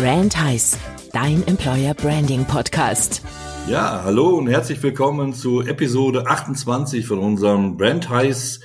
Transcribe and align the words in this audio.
Brand 0.00 0.34
Heiß, 0.42 0.78
dein 1.12 1.46
Employer 1.46 1.92
Branding 1.92 2.46
Podcast. 2.46 3.20
Ja, 3.68 4.00
hallo 4.02 4.30
und 4.30 4.46
herzlich 4.46 4.82
willkommen 4.82 5.34
zu 5.34 5.60
Episode 5.60 6.26
28 6.26 7.04
von 7.04 7.18
unserem 7.18 7.76
Brand 7.76 8.08
Heiß 8.08 8.60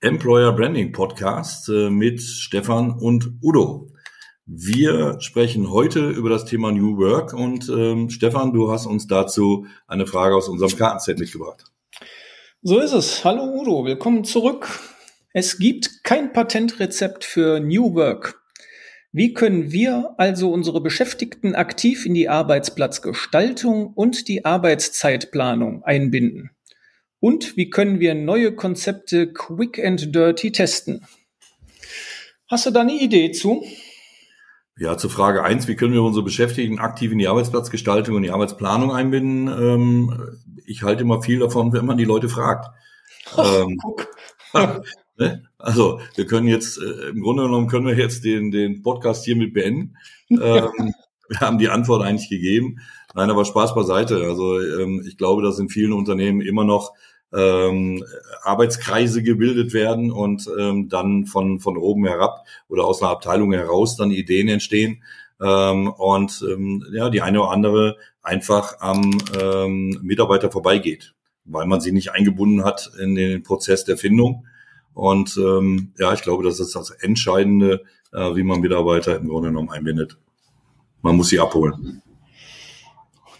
Employer 0.00 0.52
Branding 0.52 0.92
Podcast 0.92 1.68
äh, 1.70 1.90
mit 1.90 2.22
Stefan 2.22 2.92
und 2.92 3.32
Udo. 3.42 3.90
Wir 4.46 5.16
sprechen 5.18 5.72
heute 5.72 6.08
über 6.10 6.28
das 6.28 6.44
Thema 6.44 6.70
New 6.70 6.98
Work 6.98 7.34
und 7.34 7.68
ähm, 7.68 8.08
Stefan, 8.08 8.52
du 8.52 8.70
hast 8.70 8.86
uns 8.86 9.08
dazu 9.08 9.66
eine 9.88 10.06
Frage 10.06 10.36
aus 10.36 10.48
unserem 10.48 10.78
Kartenset 10.78 11.18
mitgebracht. 11.18 11.64
So 12.62 12.78
ist 12.78 12.92
es. 12.92 13.24
Hallo 13.24 13.42
Udo, 13.42 13.84
willkommen 13.84 14.22
zurück. 14.22 14.68
Es 15.32 15.58
gibt 15.58 16.04
kein 16.04 16.32
Patentrezept 16.32 17.24
für 17.24 17.58
New 17.58 17.96
Work. 17.96 18.43
Wie 19.16 19.32
können 19.32 19.70
wir 19.70 20.16
also 20.18 20.52
unsere 20.52 20.80
Beschäftigten 20.80 21.54
aktiv 21.54 22.04
in 22.04 22.14
die 22.14 22.28
Arbeitsplatzgestaltung 22.28 23.92
und 23.94 24.26
die 24.26 24.44
Arbeitszeitplanung 24.44 25.84
einbinden? 25.84 26.50
Und 27.20 27.56
wie 27.56 27.70
können 27.70 28.00
wir 28.00 28.16
neue 28.16 28.56
Konzepte 28.56 29.32
quick 29.32 29.78
and 29.78 30.12
dirty 30.12 30.50
testen? 30.50 31.06
Hast 32.50 32.66
du 32.66 32.72
da 32.72 32.80
eine 32.80 33.00
Idee 33.00 33.30
zu? 33.30 33.64
Ja, 34.76 34.98
zur 34.98 35.10
Frage 35.10 35.44
eins: 35.44 35.68
wie 35.68 35.76
können 35.76 35.92
wir 35.92 36.02
unsere 36.02 36.24
Beschäftigten 36.24 36.80
aktiv 36.80 37.12
in 37.12 37.18
die 37.18 37.28
Arbeitsplatzgestaltung 37.28 38.16
und 38.16 38.22
die 38.22 38.32
Arbeitsplanung 38.32 38.90
einbinden? 38.90 39.46
Ähm, 39.46 40.40
ich 40.66 40.82
halte 40.82 41.04
immer 41.04 41.22
viel 41.22 41.38
davon, 41.38 41.72
wenn 41.72 41.86
man 41.86 41.98
die 41.98 42.04
Leute 42.04 42.28
fragt. 42.28 42.66
Oh, 43.36 43.44
ähm, 43.44 43.78
ne? 45.16 45.44
Also 45.58 46.00
wir 46.14 46.26
können 46.26 46.46
jetzt, 46.46 46.78
äh, 46.78 47.08
im 47.08 47.22
Grunde 47.22 47.44
genommen 47.44 47.68
können 47.68 47.86
wir 47.86 47.96
jetzt 47.96 48.24
den, 48.24 48.50
den 48.50 48.82
Podcast 48.82 49.24
hiermit 49.24 49.54
beenden. 49.54 49.96
ähm, 50.30 50.94
wir 51.28 51.40
haben 51.40 51.58
die 51.58 51.68
Antwort 51.68 52.02
eigentlich 52.02 52.28
gegeben. 52.28 52.80
Nein, 53.14 53.30
aber 53.30 53.44
Spaß 53.44 53.74
beiseite. 53.74 54.16
Also 54.24 54.60
ähm, 54.60 55.04
ich 55.06 55.16
glaube, 55.16 55.42
dass 55.42 55.58
in 55.58 55.68
vielen 55.68 55.92
Unternehmen 55.92 56.40
immer 56.40 56.64
noch 56.64 56.92
ähm, 57.32 58.04
Arbeitskreise 58.42 59.22
gebildet 59.22 59.72
werden 59.72 60.12
und 60.12 60.48
ähm, 60.58 60.88
dann 60.88 61.26
von, 61.26 61.60
von 61.60 61.76
oben 61.76 62.06
herab 62.06 62.46
oder 62.68 62.84
aus 62.84 63.02
einer 63.02 63.10
Abteilung 63.10 63.52
heraus 63.52 63.96
dann 63.96 64.10
Ideen 64.10 64.48
entstehen. 64.48 65.02
Ähm, 65.40 65.88
und 65.88 66.44
ähm, 66.48 66.84
ja, 66.92 67.10
die 67.10 67.22
eine 67.22 67.40
oder 67.40 67.50
andere 67.50 67.96
einfach 68.22 68.80
am 68.80 69.18
ähm, 69.40 69.98
Mitarbeiter 70.02 70.50
vorbeigeht, 70.50 71.14
weil 71.44 71.66
man 71.66 71.80
sie 71.80 71.92
nicht 71.92 72.12
eingebunden 72.12 72.64
hat 72.64 72.90
in 73.00 73.14
den 73.14 73.42
Prozess 73.42 73.84
der 73.84 73.96
Findung. 73.96 74.46
Und 74.94 75.36
ähm, 75.36 75.92
ja, 75.98 76.12
ich 76.14 76.22
glaube, 76.22 76.44
das 76.44 76.60
ist 76.60 76.74
das 76.74 76.90
Entscheidende, 76.90 77.82
äh, 78.12 78.34
wie 78.36 78.44
man 78.44 78.60
Mitarbeiter 78.60 79.16
im 79.16 79.28
Grunde 79.28 79.48
genommen 79.48 79.70
einbindet. 79.70 80.16
Man 81.02 81.16
muss 81.16 81.28
sie 81.28 81.40
abholen. 81.40 82.02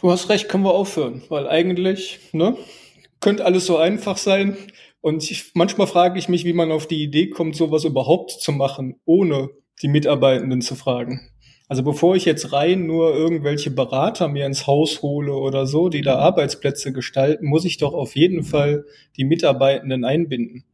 Du 0.00 0.10
hast 0.10 0.28
recht, 0.28 0.48
können 0.48 0.64
wir 0.64 0.74
aufhören, 0.74 1.22
weil 1.30 1.48
eigentlich, 1.48 2.20
ne, 2.32 2.56
könnte 3.20 3.44
alles 3.46 3.66
so 3.66 3.78
einfach 3.78 4.18
sein. 4.18 4.56
Und 5.00 5.30
ich, 5.30 5.52
manchmal 5.54 5.86
frage 5.86 6.18
ich 6.18 6.28
mich, 6.28 6.44
wie 6.44 6.52
man 6.52 6.72
auf 6.72 6.86
die 6.86 7.02
Idee 7.02 7.30
kommt, 7.30 7.56
sowas 7.56 7.84
überhaupt 7.84 8.32
zu 8.32 8.52
machen, 8.52 8.96
ohne 9.06 9.48
die 9.80 9.88
Mitarbeitenden 9.88 10.60
zu 10.60 10.74
fragen. 10.74 11.30
Also 11.68 11.82
bevor 11.82 12.14
ich 12.16 12.26
jetzt 12.26 12.52
rein 12.52 12.86
nur 12.86 13.14
irgendwelche 13.14 13.70
Berater 13.70 14.28
mir 14.28 14.44
ins 14.44 14.66
Haus 14.66 15.00
hole 15.00 15.32
oder 15.32 15.66
so, 15.66 15.88
die 15.88 16.02
da 16.02 16.16
Arbeitsplätze 16.16 16.92
gestalten, 16.92 17.46
muss 17.46 17.64
ich 17.64 17.78
doch 17.78 17.94
auf 17.94 18.14
jeden 18.14 18.44
Fall 18.44 18.84
die 19.16 19.24
Mitarbeitenden 19.24 20.04
einbinden. 20.04 20.64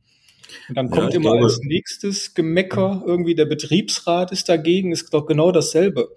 Und 0.69 0.77
dann 0.77 0.91
kommt 0.91 1.13
ja, 1.13 1.17
immer 1.21 1.33
glaube, 1.33 1.45
als 1.45 1.61
nächstes 1.63 2.35
Gemecker, 2.35 3.03
irgendwie 3.07 3.35
der 3.35 3.47
Betriebsrat 3.47 4.33
ist 4.33 4.49
dagegen, 4.49 4.93
ist 4.93 5.13
doch 5.13 5.27
genau 5.27 5.53
dasselbe. 5.53 6.09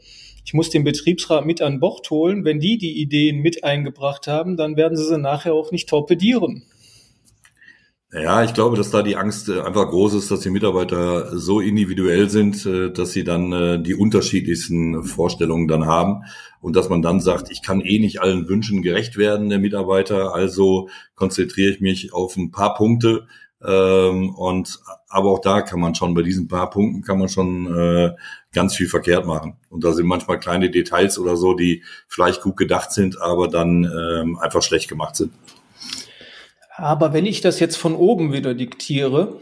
Ich 0.45 0.53
muss 0.53 0.69
den 0.69 0.83
Betriebsrat 0.83 1.45
mit 1.45 1.61
an 1.61 1.79
Bord 1.79 2.09
holen. 2.09 2.43
Wenn 2.43 2.59
die 2.59 2.77
die 2.77 3.01
Ideen 3.01 3.39
mit 3.39 3.63
eingebracht 3.63 4.27
haben, 4.27 4.57
dann 4.57 4.75
werden 4.75 4.97
sie 4.97 5.05
sie 5.05 5.17
nachher 5.17 5.53
auch 5.53 5.71
nicht 5.71 5.89
torpedieren. 5.89 6.63
Ja, 8.13 8.43
ich 8.43 8.53
glaube, 8.53 8.77
dass 8.77 8.91
da 8.91 9.01
die 9.01 9.15
Angst 9.15 9.49
äh, 9.49 9.61
einfach 9.61 9.89
groß 9.89 10.13
ist, 10.13 10.29
dass 10.29 10.41
die 10.41 10.51
Mitarbeiter 10.51 11.35
so 11.35 11.59
individuell 11.59 12.29
sind, 12.29 12.63
äh, 12.63 12.91
dass 12.91 13.11
sie 13.11 13.23
dann 13.23 13.51
äh, 13.51 13.81
die 13.81 13.95
unterschiedlichsten 13.95 15.03
Vorstellungen 15.03 15.67
dann 15.67 15.87
haben 15.87 16.21
und 16.61 16.75
dass 16.75 16.89
man 16.89 17.01
dann 17.01 17.21
sagt, 17.21 17.49
ich 17.49 17.63
kann 17.63 17.81
eh 17.81 17.97
nicht 17.97 18.21
allen 18.21 18.47
Wünschen 18.47 18.83
gerecht 18.83 19.17
werden 19.17 19.49
der 19.49 19.57
Mitarbeiter, 19.57 20.35
also 20.35 20.89
konzentriere 21.15 21.71
ich 21.71 21.81
mich 21.81 22.13
auf 22.13 22.37
ein 22.37 22.51
paar 22.51 22.75
Punkte, 22.75 23.25
ähm, 23.65 24.35
und 24.35 24.79
aber 25.09 25.31
auch 25.31 25.39
da 25.41 25.61
kann 25.61 25.79
man 25.79 25.95
schon 25.95 26.13
bei 26.13 26.23
diesen 26.23 26.47
paar 26.47 26.69
Punkten 26.69 27.03
kann 27.03 27.19
man 27.19 27.29
schon 27.29 27.67
äh, 27.75 28.11
ganz 28.51 28.75
viel 28.75 28.87
verkehrt 28.87 29.25
machen. 29.25 29.57
Und 29.69 29.83
da 29.83 29.91
sind 29.93 30.07
manchmal 30.07 30.39
kleine 30.39 30.69
Details 30.69 31.19
oder 31.19 31.37
so, 31.37 31.53
die 31.53 31.83
vielleicht 32.07 32.41
gut 32.41 32.57
gedacht 32.57 32.91
sind, 32.91 33.21
aber 33.21 33.47
dann 33.47 33.83
ähm, 33.83 34.39
einfach 34.39 34.63
schlecht 34.63 34.89
gemacht 34.89 35.15
sind. 35.15 35.31
Aber 36.75 37.13
wenn 37.13 37.25
ich 37.25 37.41
das 37.41 37.59
jetzt 37.59 37.77
von 37.77 37.95
oben 37.95 38.33
wieder 38.33 38.55
diktiere, 38.55 39.39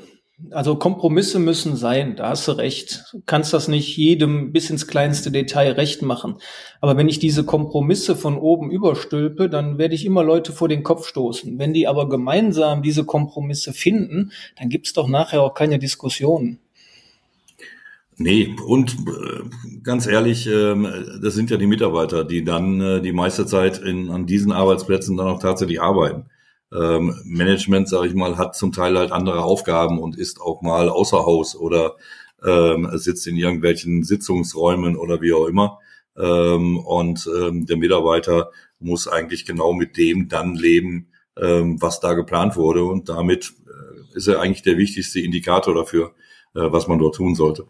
also 0.49 0.75
Kompromisse 0.75 1.39
müssen 1.39 1.75
sein, 1.75 2.15
da 2.15 2.29
hast 2.29 2.47
du 2.47 2.53
recht. 2.53 3.05
Du 3.11 3.21
kannst 3.25 3.53
das 3.53 3.67
nicht 3.67 3.95
jedem 3.95 4.51
bis 4.51 4.69
ins 4.69 4.87
kleinste 4.87 5.31
Detail 5.31 5.73
recht 5.73 6.01
machen. 6.01 6.35
Aber 6.79 6.97
wenn 6.97 7.07
ich 7.07 7.19
diese 7.19 7.45
Kompromisse 7.45 8.15
von 8.15 8.37
oben 8.37 8.71
überstülpe, 8.71 9.49
dann 9.49 9.77
werde 9.77 9.95
ich 9.95 10.05
immer 10.05 10.23
Leute 10.23 10.51
vor 10.51 10.67
den 10.67 10.83
Kopf 10.83 11.07
stoßen. 11.07 11.59
Wenn 11.59 11.73
die 11.73 11.87
aber 11.87 12.09
gemeinsam 12.09 12.81
diese 12.81 13.05
Kompromisse 13.05 13.73
finden, 13.73 14.31
dann 14.57 14.69
gibt's 14.69 14.93
doch 14.93 15.07
nachher 15.07 15.41
auch 15.43 15.53
keine 15.53 15.79
Diskussionen. 15.79 16.59
Nee, 18.17 18.55
und 18.67 18.91
äh, 18.91 19.79
ganz 19.83 20.05
ehrlich, 20.05 20.47
ähm, 20.47 20.87
das 21.21 21.33
sind 21.33 21.49
ja 21.49 21.57
die 21.57 21.65
Mitarbeiter, 21.65 22.23
die 22.23 22.43
dann 22.43 22.79
äh, 22.79 23.01
die 23.01 23.13
meiste 23.13 23.45
Zeit 23.45 23.79
in, 23.79 24.09
an 24.09 24.25
diesen 24.25 24.51
Arbeitsplätzen 24.51 25.17
dann 25.17 25.27
auch 25.27 25.39
tatsächlich 25.39 25.81
arbeiten 25.81 26.25
ähm, 26.73 27.19
Management, 27.25 27.89
sage 27.89 28.07
ich 28.07 28.13
mal, 28.13 28.37
hat 28.37 28.55
zum 28.55 28.71
Teil 28.71 28.97
halt 28.97 29.11
andere 29.11 29.43
Aufgaben 29.43 29.99
und 29.99 30.17
ist 30.17 30.41
auch 30.41 30.61
mal 30.61 30.89
außer 30.89 31.25
Haus 31.25 31.55
oder 31.55 31.95
ähm, 32.43 32.89
sitzt 32.93 33.27
in 33.27 33.37
irgendwelchen 33.37 34.03
Sitzungsräumen 34.03 34.95
oder 34.95 35.21
wie 35.21 35.33
auch 35.33 35.45
immer. 35.45 35.79
Ähm, 36.17 36.79
und 36.79 37.29
ähm, 37.37 37.65
der 37.65 37.77
Mitarbeiter 37.77 38.51
muss 38.79 39.07
eigentlich 39.07 39.45
genau 39.45 39.73
mit 39.73 39.97
dem 39.97 40.27
dann 40.27 40.55
leben, 40.55 41.07
ähm, 41.37 41.81
was 41.81 41.99
da 41.99 42.13
geplant 42.13 42.55
wurde. 42.55 42.83
Und 42.83 43.09
damit 43.09 43.53
äh, 43.67 44.17
ist 44.17 44.27
er 44.27 44.39
eigentlich 44.41 44.63
der 44.63 44.77
wichtigste 44.77 45.19
Indikator 45.19 45.75
dafür, 45.75 46.13
äh, 46.55 46.71
was 46.71 46.87
man 46.87 46.99
dort 46.99 47.15
tun 47.15 47.35
sollte. 47.35 47.65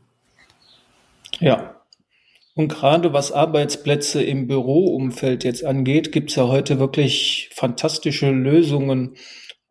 Ja, 1.39 1.80
und 2.61 2.67
gerade 2.67 3.11
was 3.11 3.31
Arbeitsplätze 3.31 4.21
im 4.21 4.45
Büroumfeld 4.45 5.43
jetzt 5.43 5.65
angeht, 5.65 6.11
gibt 6.11 6.29
es 6.29 6.35
ja 6.35 6.47
heute 6.47 6.77
wirklich 6.77 7.49
fantastische 7.55 8.29
Lösungen, 8.29 9.15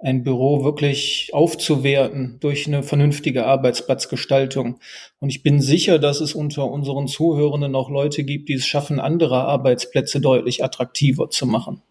ein 0.01 0.25
Büro 0.25 0.65
wirklich 0.65 1.31
aufzuwerten 1.33 2.39
durch 2.41 2.67
eine 2.67 2.83
vernünftige 2.83 3.47
Arbeitsplatzgestaltung. 3.47 4.81
Und 5.21 5.29
ich 5.29 5.45
bin 5.45 5.61
sicher, 5.61 6.01
dass 6.01 6.21
es 6.21 6.35
unter 6.35 6.65
unseren 6.65 7.07
Zuhörenden 7.07 7.77
auch 7.77 7.91
Leute 7.91 8.25
gibt, 8.25 8.49
die 8.49 8.55
es 8.55 8.67
schaffen, 8.67 8.99
andere 8.99 9.45
Arbeitsplätze 9.45 10.21
deutlich 10.21 10.65
attraktiver 10.65 11.31
zu 11.31 11.47
machen. 11.47 11.83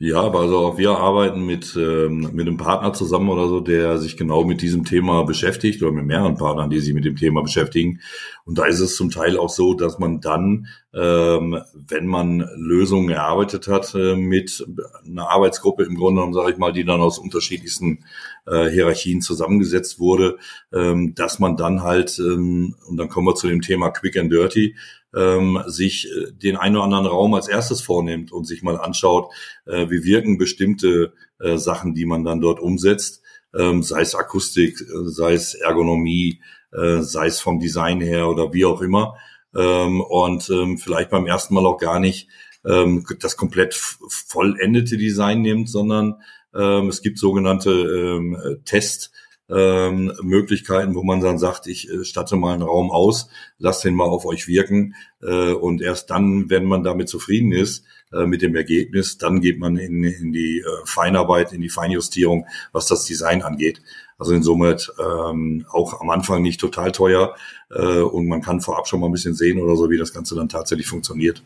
Ja, 0.00 0.20
aber 0.20 0.42
also 0.42 0.58
auch 0.58 0.78
wir 0.78 0.92
arbeiten 0.92 1.44
mit, 1.44 1.74
ähm, 1.76 2.30
mit 2.32 2.46
einem 2.46 2.56
Partner 2.56 2.92
zusammen 2.92 3.30
oder 3.30 3.48
so, 3.48 3.58
der 3.58 3.98
sich 3.98 4.16
genau 4.16 4.44
mit 4.44 4.62
diesem 4.62 4.84
Thema 4.84 5.24
beschäftigt 5.24 5.82
oder 5.82 5.90
mit 5.90 6.06
mehreren 6.06 6.36
Partnern, 6.36 6.70
die 6.70 6.78
sich 6.78 6.94
mit 6.94 7.04
dem 7.04 7.16
Thema 7.16 7.42
beschäftigen. 7.42 8.00
Und 8.44 8.58
da 8.58 8.66
ist 8.66 8.78
es 8.78 8.94
zum 8.94 9.10
Teil 9.10 9.36
auch 9.36 9.48
so, 9.48 9.74
dass 9.74 9.98
man 9.98 10.20
dann, 10.20 10.68
ähm, 10.94 11.60
wenn 11.74 12.06
man 12.06 12.48
Lösungen 12.54 13.08
erarbeitet 13.08 13.66
hat, 13.66 13.92
äh, 13.96 14.14
mit 14.14 14.64
einer 15.04 15.30
Arbeitsgruppe 15.30 15.82
im 15.82 15.96
Grunde 15.96 16.20
genommen, 16.20 16.32
sage 16.34 16.52
ich 16.52 16.58
mal, 16.58 16.72
die 16.72 16.84
dann 16.84 17.00
aus 17.00 17.18
unterschiedlichsten 17.18 18.04
äh, 18.46 18.70
Hierarchien 18.70 19.20
zusammengesetzt 19.20 19.98
wurde, 19.98 20.38
ähm, 20.72 21.16
dass 21.16 21.40
man 21.40 21.56
dann 21.56 21.82
halt, 21.82 22.20
ähm, 22.20 22.76
und 22.88 22.98
dann 22.98 23.08
kommen 23.08 23.26
wir 23.26 23.34
zu 23.34 23.48
dem 23.48 23.62
Thema 23.62 23.90
Quick 23.90 24.16
and 24.16 24.30
Dirty, 24.30 24.76
ähm, 25.14 25.62
sich 25.66 26.06
äh, 26.06 26.32
den 26.32 26.56
einen 26.56 26.76
oder 26.76 26.84
anderen 26.84 27.06
Raum 27.06 27.34
als 27.34 27.48
erstes 27.48 27.80
vornimmt 27.80 28.32
und 28.32 28.44
sich 28.44 28.62
mal 28.62 28.78
anschaut, 28.78 29.32
äh, 29.66 29.88
wie 29.90 30.04
wirken 30.04 30.38
bestimmte 30.38 31.12
äh, 31.38 31.56
Sachen, 31.56 31.94
die 31.94 32.04
man 32.04 32.24
dann 32.24 32.40
dort 32.40 32.60
umsetzt, 32.60 33.22
ähm, 33.54 33.82
sei 33.82 34.02
es 34.02 34.14
Akustik, 34.14 34.80
äh, 34.80 34.84
sei 35.04 35.34
es 35.34 35.54
Ergonomie, 35.54 36.40
äh, 36.72 37.00
sei 37.00 37.26
es 37.26 37.40
vom 37.40 37.60
Design 37.60 38.00
her 38.00 38.28
oder 38.28 38.52
wie 38.52 38.64
auch 38.64 38.82
immer. 38.82 39.16
Ähm, 39.56 40.00
und 40.00 40.50
ähm, 40.50 40.78
vielleicht 40.78 41.10
beim 41.10 41.26
ersten 41.26 41.54
Mal 41.54 41.66
auch 41.66 41.78
gar 41.78 42.00
nicht 42.00 42.28
ähm, 42.66 43.04
das 43.20 43.36
komplett 43.36 43.74
vollendete 43.74 44.98
Design 44.98 45.40
nimmt, 45.40 45.70
sondern 45.70 46.16
ähm, 46.54 46.88
es 46.88 47.02
gibt 47.02 47.18
sogenannte 47.18 47.70
ähm, 47.70 48.36
Test- 48.64 49.12
ähm, 49.50 50.12
Möglichkeiten, 50.22 50.94
wo 50.94 51.02
man 51.02 51.20
dann 51.20 51.38
sagt, 51.38 51.66
ich 51.66 51.90
äh, 51.90 52.04
statte 52.04 52.36
mal 52.36 52.54
einen 52.54 52.62
Raum 52.62 52.90
aus, 52.90 53.28
lasst 53.58 53.84
den 53.84 53.94
mal 53.94 54.04
auf 54.04 54.26
euch 54.26 54.46
wirken 54.46 54.94
äh, 55.22 55.52
und 55.52 55.80
erst 55.80 56.10
dann, 56.10 56.50
wenn 56.50 56.64
man 56.64 56.82
damit 56.82 57.08
zufrieden 57.08 57.52
ist 57.52 57.84
äh, 58.12 58.26
mit 58.26 58.42
dem 58.42 58.54
Ergebnis, 58.54 59.18
dann 59.18 59.40
geht 59.40 59.58
man 59.58 59.76
in, 59.76 60.04
in 60.04 60.32
die 60.32 60.58
äh, 60.58 60.64
Feinarbeit, 60.84 61.52
in 61.52 61.62
die 61.62 61.70
Feinjustierung, 61.70 62.46
was 62.72 62.86
das 62.86 63.04
Design 63.04 63.42
angeht. 63.42 63.80
Also 64.18 64.34
insoweit 64.34 64.90
ähm, 64.98 65.64
auch 65.70 66.00
am 66.00 66.10
Anfang 66.10 66.42
nicht 66.42 66.60
total 66.60 66.92
teuer 66.92 67.34
äh, 67.70 68.00
und 68.00 68.26
man 68.26 68.42
kann 68.42 68.60
vorab 68.60 68.88
schon 68.88 69.00
mal 69.00 69.06
ein 69.06 69.12
bisschen 69.12 69.34
sehen 69.34 69.60
oder 69.60 69.76
so, 69.76 69.90
wie 69.90 69.98
das 69.98 70.12
Ganze 70.12 70.34
dann 70.34 70.48
tatsächlich 70.48 70.88
funktioniert. 70.88 71.42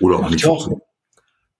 Oder 0.00 0.16
auch 0.16 0.30
nicht. 0.30 0.46
Auch, 0.46 0.68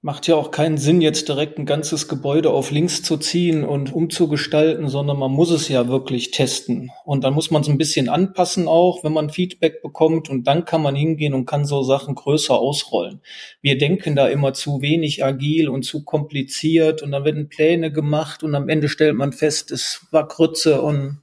Macht 0.03 0.27
ja 0.29 0.35
auch 0.35 0.51
keinen 0.51 0.79
Sinn, 0.79 1.03
jetzt 1.03 1.29
direkt 1.29 1.59
ein 1.59 1.67
ganzes 1.67 2.09
Gebäude 2.09 2.49
auf 2.49 2.71
links 2.71 3.03
zu 3.03 3.19
ziehen 3.19 3.65
und 3.65 3.93
umzugestalten, 3.93 4.89
sondern 4.89 5.19
man 5.19 5.31
muss 5.31 5.51
es 5.51 5.69
ja 5.69 5.89
wirklich 5.89 6.31
testen. 6.31 6.91
Und 7.05 7.23
dann 7.23 7.35
muss 7.35 7.51
man 7.51 7.61
es 7.61 7.69
ein 7.69 7.77
bisschen 7.77 8.09
anpassen 8.09 8.67
auch, 8.67 9.05
wenn 9.05 9.13
man 9.13 9.29
Feedback 9.29 9.83
bekommt. 9.83 10.31
Und 10.31 10.47
dann 10.47 10.65
kann 10.65 10.81
man 10.81 10.97
hingehen 10.97 11.35
und 11.35 11.45
kann 11.45 11.67
so 11.67 11.83
Sachen 11.83 12.15
größer 12.15 12.59
ausrollen. 12.59 13.21
Wir 13.61 13.77
denken 13.77 14.17
da 14.17 14.27
immer 14.29 14.55
zu 14.55 14.81
wenig 14.81 15.23
agil 15.23 15.69
und 15.69 15.83
zu 15.83 16.03
kompliziert. 16.03 17.03
Und 17.03 17.11
dann 17.11 17.27
werden 17.27 17.51
Pläne 17.51 17.93
gemacht 17.93 18.43
und 18.43 18.55
am 18.55 18.71
Ende 18.71 18.89
stellt 18.89 19.17
man 19.17 19.35
fest, 19.35 19.71
es 19.71 20.07
war 20.13 20.27
Krütze 20.27 20.81
und 20.81 21.23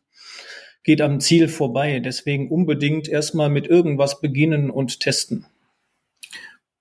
geht 0.83 1.01
am 1.01 1.19
Ziel 1.19 1.47
vorbei. 1.47 1.99
Deswegen 1.99 2.51
unbedingt 2.51 3.07
erstmal 3.07 3.49
mit 3.49 3.65
irgendwas 3.65 4.21
beginnen 4.21 4.69
und 4.69 4.99
testen. 4.99 5.47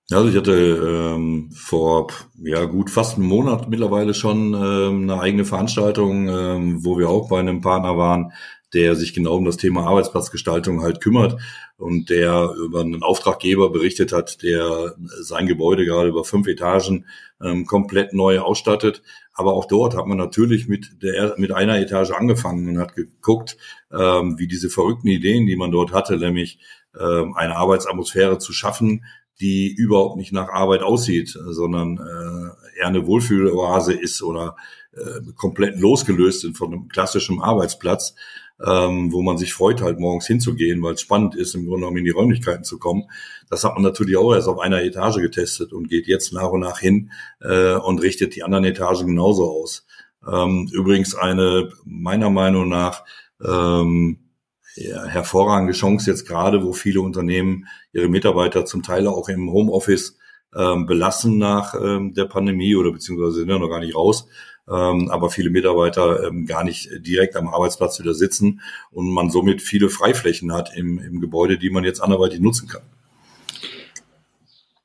Also 0.09 0.29
ich 0.29 0.37
hatte 0.37 0.53
ähm, 0.53 1.51
vor 1.51 2.07
ja 2.41 2.63
gut 2.63 2.89
fast 2.89 3.17
einem 3.17 3.27
Monat 3.27 3.67
mittlerweile 3.67 4.13
schon 4.13 4.53
ähm, 4.53 5.03
eine 5.03 5.19
eigene 5.19 5.43
Veranstaltung, 5.43 6.29
ähm, 6.29 6.85
wo 6.85 6.97
wir 6.97 7.09
auch 7.09 7.27
bei 7.27 7.39
einem 7.39 7.59
Partner 7.59 7.97
waren, 7.97 8.31
der 8.73 8.95
sich 8.95 9.13
genau 9.13 9.35
um 9.35 9.43
das 9.43 9.57
Thema 9.57 9.85
Arbeitsplatzgestaltung 9.85 10.81
halt 10.81 11.01
kümmert 11.01 11.41
und 11.75 12.09
der 12.09 12.53
über 12.65 12.81
einen 12.81 13.03
Auftraggeber 13.03 13.69
berichtet 13.69 14.13
hat, 14.13 14.43
der 14.43 14.95
sein 15.19 15.45
Gebäude 15.45 15.83
gerade 15.83 16.07
über 16.07 16.23
fünf 16.23 16.47
Etagen 16.47 17.05
ähm, 17.43 17.65
komplett 17.65 18.13
neu 18.13 18.39
ausstattet. 18.39 19.03
Aber 19.33 19.55
auch 19.55 19.65
dort 19.65 19.93
hat 19.97 20.07
man 20.07 20.17
natürlich 20.17 20.69
mit 20.69 21.03
der 21.03 21.35
mit 21.37 21.51
einer 21.51 21.79
Etage 21.79 22.11
angefangen 22.11 22.69
und 22.69 22.79
hat 22.79 22.95
geguckt, 22.95 23.57
ähm, 23.91 24.39
wie 24.39 24.47
diese 24.47 24.69
verrückten 24.69 25.09
Ideen, 25.09 25.47
die 25.47 25.57
man 25.57 25.71
dort 25.71 25.91
hatte, 25.91 26.15
nämlich 26.15 26.59
ähm, 26.97 27.35
eine 27.35 27.57
Arbeitsatmosphäre 27.57 28.37
zu 28.37 28.53
schaffen, 28.53 29.03
die 29.39 29.71
überhaupt 29.71 30.17
nicht 30.17 30.33
nach 30.33 30.49
Arbeit 30.49 30.81
aussieht, 30.81 31.29
sondern 31.29 31.97
äh, 31.97 32.79
eher 32.79 32.87
eine 32.87 33.05
Wohlfühloase 33.05 33.93
ist 33.93 34.21
oder 34.23 34.55
äh, 34.93 35.21
komplett 35.35 35.79
losgelöst 35.79 36.41
sind 36.41 36.57
von 36.57 36.73
einem 36.73 36.87
klassischen 36.87 37.41
Arbeitsplatz, 37.41 38.15
ähm, 38.65 39.11
wo 39.11 39.21
man 39.21 39.37
sich 39.37 39.53
freut, 39.53 39.81
halt 39.81 39.99
morgens 39.99 40.25
hinzugehen, 40.25 40.81
weil 40.81 40.95
es 40.95 41.01
spannend 41.01 41.35
ist, 41.35 41.53
im 41.53 41.65
Grunde 41.65 41.81
genommen 41.81 41.97
in 41.97 42.05
die 42.05 42.11
Räumlichkeiten 42.11 42.63
zu 42.63 42.79
kommen. 42.79 43.03
Das 43.49 43.63
hat 43.63 43.75
man 43.75 43.83
natürlich 43.83 44.17
auch 44.17 44.33
erst 44.33 44.47
auf 44.47 44.59
einer 44.59 44.81
Etage 44.81 45.17
getestet 45.17 45.73
und 45.73 45.89
geht 45.89 46.07
jetzt 46.07 46.33
nach 46.33 46.49
und 46.49 46.61
nach 46.61 46.79
hin 46.79 47.11
äh, 47.41 47.75
und 47.75 48.01
richtet 48.01 48.35
die 48.35 48.43
anderen 48.43 48.65
Etagen 48.65 49.07
genauso 49.07 49.49
aus. 49.49 49.85
Ähm, 50.27 50.67
übrigens 50.73 51.13
eine 51.13 51.71
meiner 51.85 52.31
Meinung 52.31 52.67
nach 52.67 53.03
ähm, 53.45 54.26
hervorragende 54.85 55.73
Chance 55.73 56.09
jetzt 56.09 56.27
gerade, 56.27 56.63
wo 56.63 56.73
viele 56.73 57.01
Unternehmen 57.01 57.67
ihre 57.93 58.07
Mitarbeiter 58.07 58.65
zum 58.65 58.83
Teil 58.83 59.07
auch 59.07 59.29
im 59.29 59.51
Homeoffice 59.51 60.17
ähm, 60.55 60.85
belassen 60.85 61.37
nach 61.37 61.73
ähm, 61.75 62.13
der 62.13 62.25
Pandemie 62.25 62.75
oder 62.75 62.91
beziehungsweise 62.91 63.39
sind 63.39 63.49
ja 63.49 63.59
noch 63.59 63.69
gar 63.69 63.79
nicht 63.79 63.95
raus, 63.95 64.27
ähm, 64.69 65.09
aber 65.09 65.29
viele 65.29 65.49
Mitarbeiter 65.49 66.23
ähm, 66.23 66.45
gar 66.45 66.63
nicht 66.63 66.89
direkt 67.05 67.35
am 67.35 67.47
Arbeitsplatz 67.47 67.99
wieder 67.99 68.13
sitzen 68.13 68.61
und 68.91 69.09
man 69.09 69.29
somit 69.29 69.61
viele 69.61 69.89
Freiflächen 69.89 70.53
hat 70.53 70.75
im, 70.75 70.99
im 70.99 71.21
Gebäude, 71.21 71.57
die 71.57 71.69
man 71.69 71.83
jetzt 71.83 72.01
anderweitig 72.01 72.39
nutzen 72.39 72.67
kann. 72.67 72.81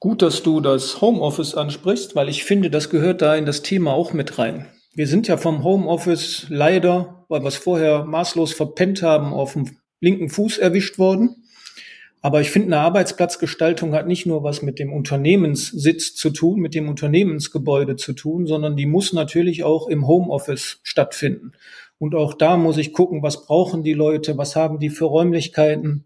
Gut, 0.01 0.21
dass 0.21 0.43
du 0.43 0.61
das 0.61 1.01
Homeoffice 1.01 1.55
ansprichst, 1.55 2.17
weil 2.17 2.29
ich 2.29 2.43
finde, 2.43 2.71
das 2.71 2.91
gehört 2.91 3.23
da 3.23 3.37
in 3.37 3.47
das 3.47 3.63
Thema 3.63 3.93
auch 3.93 4.13
mit 4.13 4.37
rein. 4.37 4.67
Wir 4.95 5.07
sind 5.07 5.29
ja 5.29 5.37
vom 5.37 5.63
Homeoffice 5.63 6.47
leider, 6.49 7.25
weil 7.29 7.43
wir 7.43 7.49
es 7.49 7.57
vorher 7.57 8.05
maßlos 8.05 8.53
verpennt 8.53 9.03
haben, 9.03 9.33
auf 9.33 9.53
dem 9.53 9.79
linken 10.03 10.29
Fuß 10.29 10.59
erwischt 10.59 10.99
worden. 10.99 11.37
Aber 12.21 12.41
ich 12.41 12.51
finde, 12.51 12.69
eine 12.69 12.79
Arbeitsplatzgestaltung 12.79 13.95
hat 13.95 14.07
nicht 14.07 14.27
nur 14.27 14.45
was 14.45 14.63
mit 14.63 14.79
dem 14.79 14.93
Unternehmenssitz 14.93 16.15
zu 16.15 16.31
tun, 16.31 16.61
mit 16.61 16.75
dem 16.75 16.89
Unternehmensgebäude 16.89 17.97
zu 17.97 18.13
tun, 18.13 18.47
sondern 18.47 18.77
die 18.77 18.87
muss 18.87 19.13
natürlich 19.13 19.65
auch 19.65 19.89
im 19.89 20.07
Homeoffice 20.07 20.81
stattfinden. 20.85 21.53
Und 21.99 22.15
auch 22.15 22.35
da 22.35 22.57
muss 22.57 22.79
ich 22.79 22.93
gucken, 22.93 23.23
was 23.23 23.47
brauchen 23.47 23.83
die 23.83 23.95
Leute, 23.95 24.39
was 24.39 24.55
haben 24.55 24.79
die 24.79 24.91
für 24.91 25.07
Räumlichkeiten, 25.07 26.05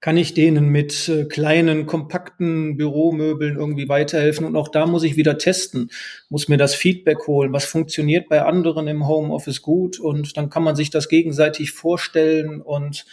kann 0.00 0.16
ich 0.16 0.34
denen 0.34 0.68
mit 0.68 1.08
äh, 1.08 1.24
kleinen, 1.24 1.86
kompakten 1.86 2.76
Büromöbeln 2.76 3.56
irgendwie 3.56 3.88
weiterhelfen. 3.88 4.46
Und 4.46 4.56
auch 4.56 4.68
da 4.68 4.86
muss 4.86 5.04
ich 5.04 5.16
wieder 5.16 5.38
testen, 5.38 5.90
muss 6.28 6.48
mir 6.48 6.58
das 6.58 6.74
Feedback 6.74 7.26
holen, 7.26 7.52
was 7.52 7.64
funktioniert 7.64 8.28
bei 8.28 8.42
anderen 8.42 8.88
im 8.88 9.06
Homeoffice 9.06 9.62
gut. 9.62 10.00
Und 10.00 10.36
dann 10.36 10.50
kann 10.50 10.64
man 10.64 10.76
sich 10.76 10.90
das 10.90 11.08
gegenseitig 11.08 11.70
vorstellen 11.70 12.60
und 12.60 13.06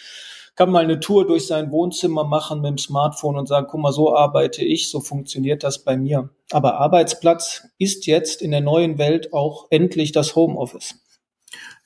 kann 0.55 0.71
mal 0.71 0.83
eine 0.83 0.99
Tour 0.99 1.25
durch 1.25 1.47
sein 1.47 1.71
Wohnzimmer 1.71 2.25
machen 2.25 2.61
mit 2.61 2.71
dem 2.71 2.77
Smartphone 2.77 3.37
und 3.37 3.47
sagen, 3.47 3.67
guck 3.69 3.79
mal, 3.79 3.93
so 3.93 4.13
arbeite 4.13 4.65
ich, 4.65 4.89
so 4.89 4.99
funktioniert 4.99 5.63
das 5.63 5.85
bei 5.85 5.95
mir. 5.95 6.31
Aber 6.51 6.79
Arbeitsplatz 6.79 7.67
ist 7.77 8.07
jetzt 8.07 8.41
in 8.41 8.51
der 8.51 8.59
neuen 8.59 8.97
Welt 8.97 9.31
auch 9.31 9.67
endlich 9.69 10.11
das 10.11 10.35
Homeoffice. 10.35 10.95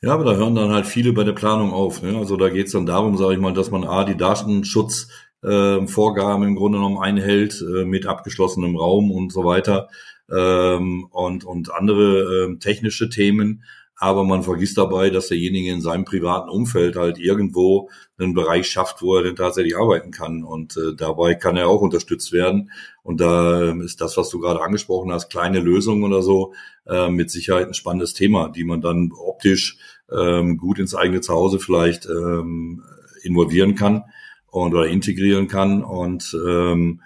Ja, 0.03 0.13
aber 0.13 0.25
da 0.25 0.35
hören 0.35 0.53
dann 0.53 0.73
halt 0.73 0.85
viele 0.85 1.13
bei 1.13 1.23
der 1.23 1.31
Planung 1.31 1.71
auf. 1.71 2.01
Ne? 2.01 2.17
Also 2.17 2.35
da 2.35 2.49
geht 2.49 2.65
es 2.65 2.73
dann 2.73 2.85
darum, 2.85 3.15
sage 3.15 3.35
ich 3.35 3.39
mal, 3.39 3.53
dass 3.53 3.71
man 3.71 3.85
A, 3.85 4.03
die 4.03 4.17
Datenschutzvorgaben 4.17 6.43
äh, 6.43 6.47
im 6.47 6.57
Grunde 6.57 6.77
genommen 6.77 6.97
einhält 6.97 7.61
äh, 7.61 7.85
mit 7.85 8.05
abgeschlossenem 8.05 8.75
Raum 8.75 9.11
und 9.11 9.31
so 9.31 9.45
weiter 9.45 9.87
ähm, 10.29 11.07
und, 11.09 11.45
und 11.45 11.73
andere 11.73 12.49
äh, 12.51 12.57
technische 12.57 13.07
Themen. 13.07 13.63
Aber 14.03 14.25
man 14.25 14.43
vergisst 14.43 14.77
dabei, 14.77 15.09
dass 15.09 15.29
derjenige 15.29 15.71
in 15.71 15.79
seinem 15.79 16.03
privaten 16.03 16.49
Umfeld 16.49 16.97
halt 16.97 17.17
irgendwo 17.17 17.89
einen 18.17 18.33
Bereich 18.33 18.67
schafft, 18.69 19.01
wo 19.01 19.15
er 19.15 19.23
denn 19.23 19.37
tatsächlich 19.37 19.77
arbeiten 19.77 20.11
kann. 20.11 20.43
Und 20.43 20.75
äh, 20.75 20.93
dabei 20.93 21.35
kann 21.35 21.55
er 21.55 21.69
auch 21.69 21.79
unterstützt 21.79 22.33
werden. 22.33 22.69
Und 23.01 23.21
da 23.21 23.71
äh, 23.71 23.79
ist 23.81 24.01
das, 24.01 24.17
was 24.17 24.27
du 24.29 24.41
gerade 24.41 24.61
angesprochen 24.61 25.13
hast, 25.13 25.29
kleine 25.29 25.61
Lösungen 25.61 26.03
oder 26.03 26.21
so, 26.21 26.53
äh, 26.85 27.07
mit 27.07 27.31
Sicherheit 27.31 27.67
ein 27.67 27.73
spannendes 27.73 28.13
Thema, 28.13 28.49
die 28.49 28.65
man 28.65 28.81
dann 28.81 29.13
optisch 29.13 29.77
ähm, 30.11 30.57
gut 30.57 30.79
ins 30.79 30.95
eigene 30.95 31.21
Zuhause 31.21 31.59
vielleicht 31.59 32.05
ähm, 32.05 32.83
involvieren 33.23 33.75
kann 33.75 34.03
und 34.47 34.73
oder 34.73 34.87
integrieren 34.87 35.47
kann 35.47 35.81
und 35.81 36.37
ähm, 36.45 37.01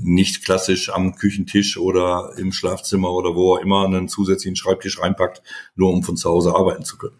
nicht 0.00 0.44
klassisch 0.44 0.90
am 0.90 1.14
Küchentisch 1.14 1.76
oder 1.76 2.32
im 2.36 2.52
Schlafzimmer 2.52 3.12
oder 3.12 3.34
wo 3.34 3.54
auch 3.54 3.60
immer 3.60 3.84
einen 3.84 4.08
zusätzlichen 4.08 4.56
Schreibtisch 4.56 5.00
reinpackt, 5.00 5.42
nur 5.74 5.90
um 5.90 6.02
von 6.02 6.16
zu 6.16 6.30
Hause 6.30 6.54
arbeiten 6.54 6.84
zu 6.84 6.98
können. 6.98 7.16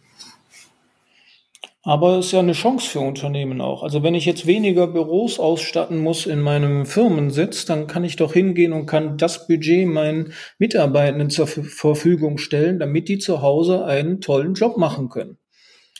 Aber 1.84 2.18
es 2.18 2.26
ist 2.26 2.32
ja 2.32 2.38
eine 2.38 2.52
Chance 2.52 2.88
für 2.88 3.00
Unternehmen 3.00 3.60
auch. 3.60 3.82
Also 3.82 4.04
wenn 4.04 4.14
ich 4.14 4.24
jetzt 4.24 4.46
weniger 4.46 4.86
Büros 4.86 5.40
ausstatten 5.40 5.98
muss 5.98 6.26
in 6.26 6.40
meinem 6.40 6.86
Firmensitz, 6.86 7.64
dann 7.64 7.88
kann 7.88 8.04
ich 8.04 8.14
doch 8.14 8.32
hingehen 8.32 8.72
und 8.72 8.86
kann 8.86 9.19
das 9.19 9.48
Budget 9.48 9.88
meinen 9.88 10.32
Mitarbeitenden 10.58 11.28
zur 11.28 11.48
Verfügung 11.48 12.38
stellen, 12.38 12.78
damit 12.78 13.08
die 13.08 13.19
zu 13.19 13.42
Hause 13.42 13.84
einen 13.84 14.20
tollen 14.20 14.54
Job 14.54 14.76
machen 14.76 15.08
können. 15.08 15.38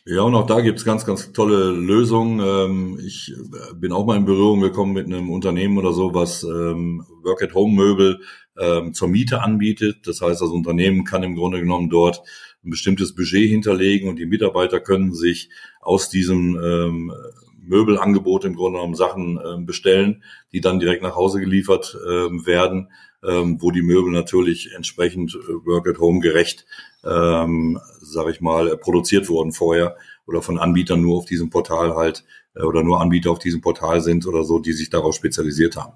Ja, 0.04 0.23
und 0.23 0.35
auch 0.35 0.47
da 0.47 0.61
gibt's 0.61 0.85
ganz, 0.85 1.06
ganz 1.06 1.32
tolle 1.32 1.71
Lösungen. 1.71 2.40
Ähm, 2.40 2.99
ich 3.06 3.32
bin 3.76 3.92
auch 3.92 4.04
mal 4.04 4.16
in 4.16 4.25
Berührung 4.25 4.61
gekommen 4.61 4.94
mit 4.94 5.06
einem 5.06 5.30
Unternehmen 5.30 5.78
oder 5.78 5.92
so, 5.92 6.12
was 6.12 6.42
ähm, 6.42 7.06
Work-at-Home-Möbel 7.23 8.21
ähm, 8.59 8.94
zur 8.94 9.06
Miete 9.06 9.42
anbietet. 9.42 10.09
Das 10.09 10.21
heißt, 10.21 10.42
das 10.42 10.49
Unternehmen 10.49 11.04
kann 11.04 11.23
im 11.23 11.37
Grunde 11.37 11.61
genommen 11.61 11.88
dort 11.88 12.21
ein 12.64 12.71
bestimmtes 12.71 13.14
Budget 13.14 13.49
hinterlegen 13.49 14.09
und 14.09 14.18
die 14.18 14.26
Mitarbeiter 14.26 14.80
können 14.80 15.14
sich 15.14 15.50
aus 15.80 16.09
diesem 16.09 17.12
Möbelangebot 17.61 18.44
im 18.44 18.54
Grunde 18.54 18.78
genommen 18.78 18.94
Sachen 18.94 19.66
bestellen, 19.66 20.23
die 20.52 20.61
dann 20.61 20.78
direkt 20.78 21.02
nach 21.02 21.16
Hause 21.16 21.40
geliefert 21.40 21.92
werden, 21.94 22.88
wo 23.21 23.73
die 23.73 23.82
Möbel 23.82 24.12
natürlich 24.12 24.73
entsprechend 24.76 25.35
äh, 25.35 25.66
Work 25.66 25.88
at 25.88 25.99
Home 25.99 26.21
gerecht, 26.21 26.66
ähm, 27.04 27.80
sage 28.00 28.30
ich 28.30 28.40
mal, 28.40 28.76
produziert 28.76 29.28
wurden 29.28 29.52
vorher 29.52 29.97
oder 30.26 30.42
von 30.42 30.59
Anbietern 30.59 31.00
nur 31.00 31.18
auf 31.18 31.25
diesem 31.25 31.50
Portal 31.50 31.94
halt 31.94 32.25
äh, 32.54 32.62
oder 32.62 32.82
nur 32.82 33.00
Anbieter 33.00 33.30
auf 33.30 33.38
diesem 33.38 33.61
Portal 33.61 34.00
sind 34.00 34.26
oder 34.26 34.44
so, 34.44 34.59
die 34.59 34.73
sich 34.73 34.90
darauf 34.90 35.14
spezialisiert 35.14 35.76
haben. 35.76 35.94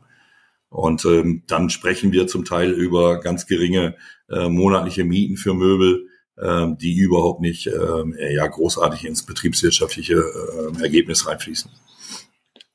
Und 0.69 1.05
ähm, 1.05 1.43
dann 1.47 1.71
sprechen 1.71 2.13
wir 2.13 2.27
zum 2.27 2.45
Teil 2.45 2.73
über 2.73 3.21
ganz 3.21 3.47
geringe 3.47 3.97
äh, 4.29 4.49
monatliche 4.49 5.05
Mieten 5.05 5.37
für 5.37 5.55
Möbel, 5.55 6.09
ähm, 6.41 6.77
die 6.77 6.97
überhaupt 6.97 7.41
nicht 7.41 7.67
ähm, 7.69 8.17
ja, 8.19 8.47
großartig 8.47 9.07
ins 9.07 9.25
betriebswirtschaftliche 9.25 10.17
äh, 10.17 10.83
Ergebnis 10.83 11.27
reinfließen. 11.27 11.71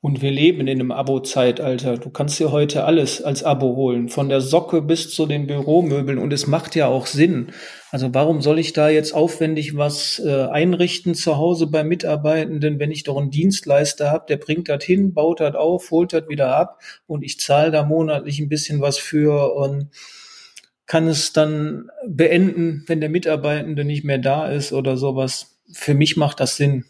Und 0.04 0.20
wir 0.20 0.32
leben 0.32 0.66
in 0.66 0.80
einem 0.80 0.90
Abo-Zeitalter. 0.90 1.96
Du 1.96 2.10
kannst 2.10 2.40
dir 2.40 2.50
heute 2.50 2.82
alles 2.82 3.22
als 3.22 3.44
Abo 3.44 3.76
holen, 3.76 4.08
von 4.08 4.28
der 4.28 4.40
Socke 4.40 4.82
bis 4.82 5.14
zu 5.14 5.26
den 5.26 5.46
Büromöbeln. 5.46 6.18
Und 6.18 6.32
es 6.32 6.48
macht 6.48 6.74
ja 6.74 6.88
auch 6.88 7.06
Sinn. 7.06 7.52
Also 7.92 8.12
warum 8.12 8.42
soll 8.42 8.58
ich 8.58 8.72
da 8.72 8.88
jetzt 8.88 9.14
aufwendig 9.14 9.76
was 9.76 10.18
äh, 10.18 10.46
einrichten 10.46 11.14
zu 11.14 11.36
Hause 11.36 11.68
bei 11.68 11.84
Mitarbeitenden, 11.84 12.80
wenn 12.80 12.90
ich 12.90 13.04
doch 13.04 13.16
einen 13.16 13.30
Dienstleister 13.30 14.10
habe, 14.10 14.24
der 14.28 14.38
bringt 14.38 14.68
das 14.68 14.82
hin, 14.82 15.14
baut 15.14 15.38
das 15.38 15.54
auf, 15.54 15.92
holt 15.92 16.12
das 16.12 16.28
wieder 16.28 16.56
ab 16.56 16.80
und 17.06 17.22
ich 17.22 17.38
zahle 17.38 17.70
da 17.70 17.84
monatlich 17.84 18.40
ein 18.40 18.48
bisschen 18.48 18.80
was 18.80 18.98
für 18.98 19.54
und 19.54 19.90
kann 20.86 21.06
es 21.06 21.32
dann 21.32 21.90
beenden, 22.08 22.82
wenn 22.88 23.00
der 23.00 23.08
Mitarbeitende 23.08 23.84
nicht 23.84 24.02
mehr 24.02 24.18
da 24.18 24.48
ist 24.48 24.72
oder 24.72 24.96
sowas. 24.96 25.60
für 25.72 25.94
mich 25.94 26.16
macht 26.16 26.40
das 26.40 26.56
Sinn. 26.56 26.86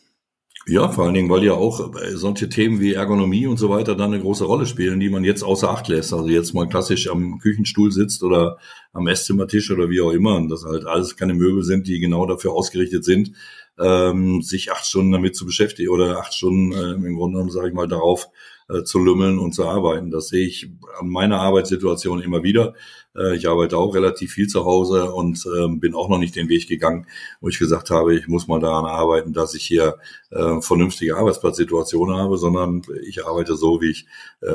Ja, 0.69 0.89
vor 0.89 1.05
allen 1.05 1.15
Dingen, 1.15 1.29
weil 1.29 1.43
ja 1.43 1.55
auch 1.55 1.93
solche 2.13 2.49
Themen 2.49 2.79
wie 2.79 2.93
Ergonomie 2.95 3.49
und 3.49 3.57
so 3.57 3.69
weiter 3.69 3.97
dann 3.97 4.13
eine 4.13 4.23
große 4.23 4.45
Rolle 4.45 4.65
spielen, 4.65 5.01
die 5.01 5.11
man 5.11 5.25
jetzt 5.25 5.43
außer 5.43 5.69
Acht 5.69 5.89
lässt. 5.89 6.13
Also 6.13 6.29
jetzt 6.29 6.55
mal 6.55 6.69
klassisch 6.69 7.11
am 7.11 7.41
Küchenstuhl 7.41 7.91
sitzt 7.91 8.23
oder 8.23 8.59
am 8.93 9.09
Esszimmertisch 9.09 9.73
oder 9.73 9.91
wie 9.91 10.01
auch 10.01 10.13
immer. 10.13 10.37
Und 10.37 10.49
das 10.51 10.65
halt 10.65 10.87
alles 10.87 11.17
keine 11.17 11.35
Möbel 11.35 11.65
sind, 11.65 11.89
die 11.89 11.99
genau 11.99 12.27
dafür 12.27 12.53
ausgerichtet 12.53 13.05
sind, 13.05 13.33
ähm, 13.77 14.41
sich 14.43 14.71
acht 14.71 14.87
Stunden 14.87 15.11
damit 15.11 15.35
zu 15.35 15.47
beschäftigen 15.47 15.91
oder 15.91 16.19
acht 16.19 16.33
Stunden 16.33 16.71
äh, 16.73 16.93
im 16.93 17.17
Grunde 17.17 17.39
genommen, 17.39 17.51
sage 17.51 17.69
ich 17.69 17.75
mal, 17.75 17.89
darauf 17.89 18.29
äh, 18.69 18.83
zu 18.85 18.99
lümmeln 18.99 19.39
und 19.39 19.55
zu 19.55 19.67
arbeiten. 19.67 20.11
Das 20.11 20.29
sehe 20.29 20.47
ich 20.47 20.71
an 20.99 21.09
meiner 21.09 21.41
Arbeitssituation 21.41 22.23
immer 22.23 22.43
wieder. 22.43 22.75
Äh, 23.17 23.37
ich 23.37 23.49
arbeite 23.49 23.77
auch 23.77 23.95
relativ 23.95 24.33
viel 24.33 24.47
zu 24.47 24.65
Hause 24.65 25.13
und 25.13 25.45
äh, 25.47 25.69
bin 25.77 25.95
auch 25.95 26.09
noch 26.09 26.19
nicht 26.19 26.37
den 26.37 26.49
Weg 26.49 26.69
gegangen, 26.69 27.07
wo 27.41 27.49
ich 27.49 27.59
gesagt 27.59 27.91
habe, 27.91 28.15
ich 28.15 28.29
muss 28.29 28.49
mal 28.49 28.61
daran 28.61 28.87
arbeiten, 28.87 29.33
dass 29.33 29.55
ich 29.55 29.65
hier 29.65 29.99
äh, 30.31 30.61
vernünftige 30.61 31.17
Arbeitsplatzsituationen 31.17 32.17
habe, 32.17 32.39
sondern 32.39 32.83
ich 33.05 33.27
arbeite 33.27 33.57
so, 33.57 33.81
wie 33.81 33.91
ich 33.91 34.07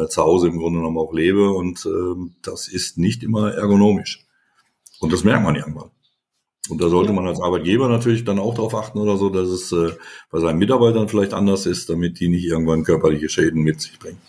zu 0.10 0.22
Hause 0.22 0.48
im 0.48 0.58
Grunde 0.58 0.80
genommen 0.80 0.98
auch 0.98 1.14
lebe 1.14 1.52
und 1.52 1.86
äh, 1.86 2.32
das 2.42 2.68
ist 2.68 2.98
nicht 2.98 3.24
immer 3.24 3.54
ergonomisch. 3.54 4.26
Und 5.00 5.14
das 5.14 5.24
merkt 5.24 5.44
man 5.44 5.56
irgendwann. 5.56 5.92
Und 6.70 6.82
da 6.82 6.90
sollte 6.90 7.14
man 7.14 7.28
als 7.28 7.42
Arbeitgeber 7.42 7.88
natürlich 7.88 8.24
dann 8.24 8.40
auch 8.40 8.54
darauf 8.54 8.76
achten 8.76 9.00
oder 9.00 9.18
so, 9.18 9.30
dass 9.30 9.48
es 9.48 9.72
äh, 9.72 9.92
bei 10.32 10.40
seinen 10.40 10.60
Mitarbeitern 10.60 11.08
vielleicht 11.08 11.34
anders 11.34 11.66
ist, 11.66 11.90
damit 11.90 12.20
die 12.20 12.30
nicht 12.30 12.46
irgendwann 12.46 12.84
körperliche 12.84 13.30
Schäden 13.30 13.64
mit 13.64 13.82
sich 13.82 13.98
bringen. 14.00 14.20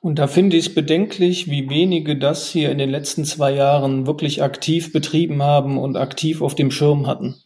Und 0.00 0.18
da 0.18 0.26
finde 0.26 0.56
ich 0.56 0.66
es 0.66 0.74
bedenklich, 0.74 1.50
wie 1.50 1.68
wenige 1.68 2.16
das 2.16 2.50
hier 2.50 2.70
in 2.70 2.78
den 2.78 2.88
letzten 2.88 3.24
zwei 3.24 3.52
Jahren 3.52 4.06
wirklich 4.06 4.42
aktiv 4.42 4.92
betrieben 4.92 5.42
haben 5.42 5.78
und 5.78 5.96
aktiv 5.96 6.40
auf 6.40 6.54
dem 6.54 6.70
Schirm 6.70 7.06
hatten 7.06 7.36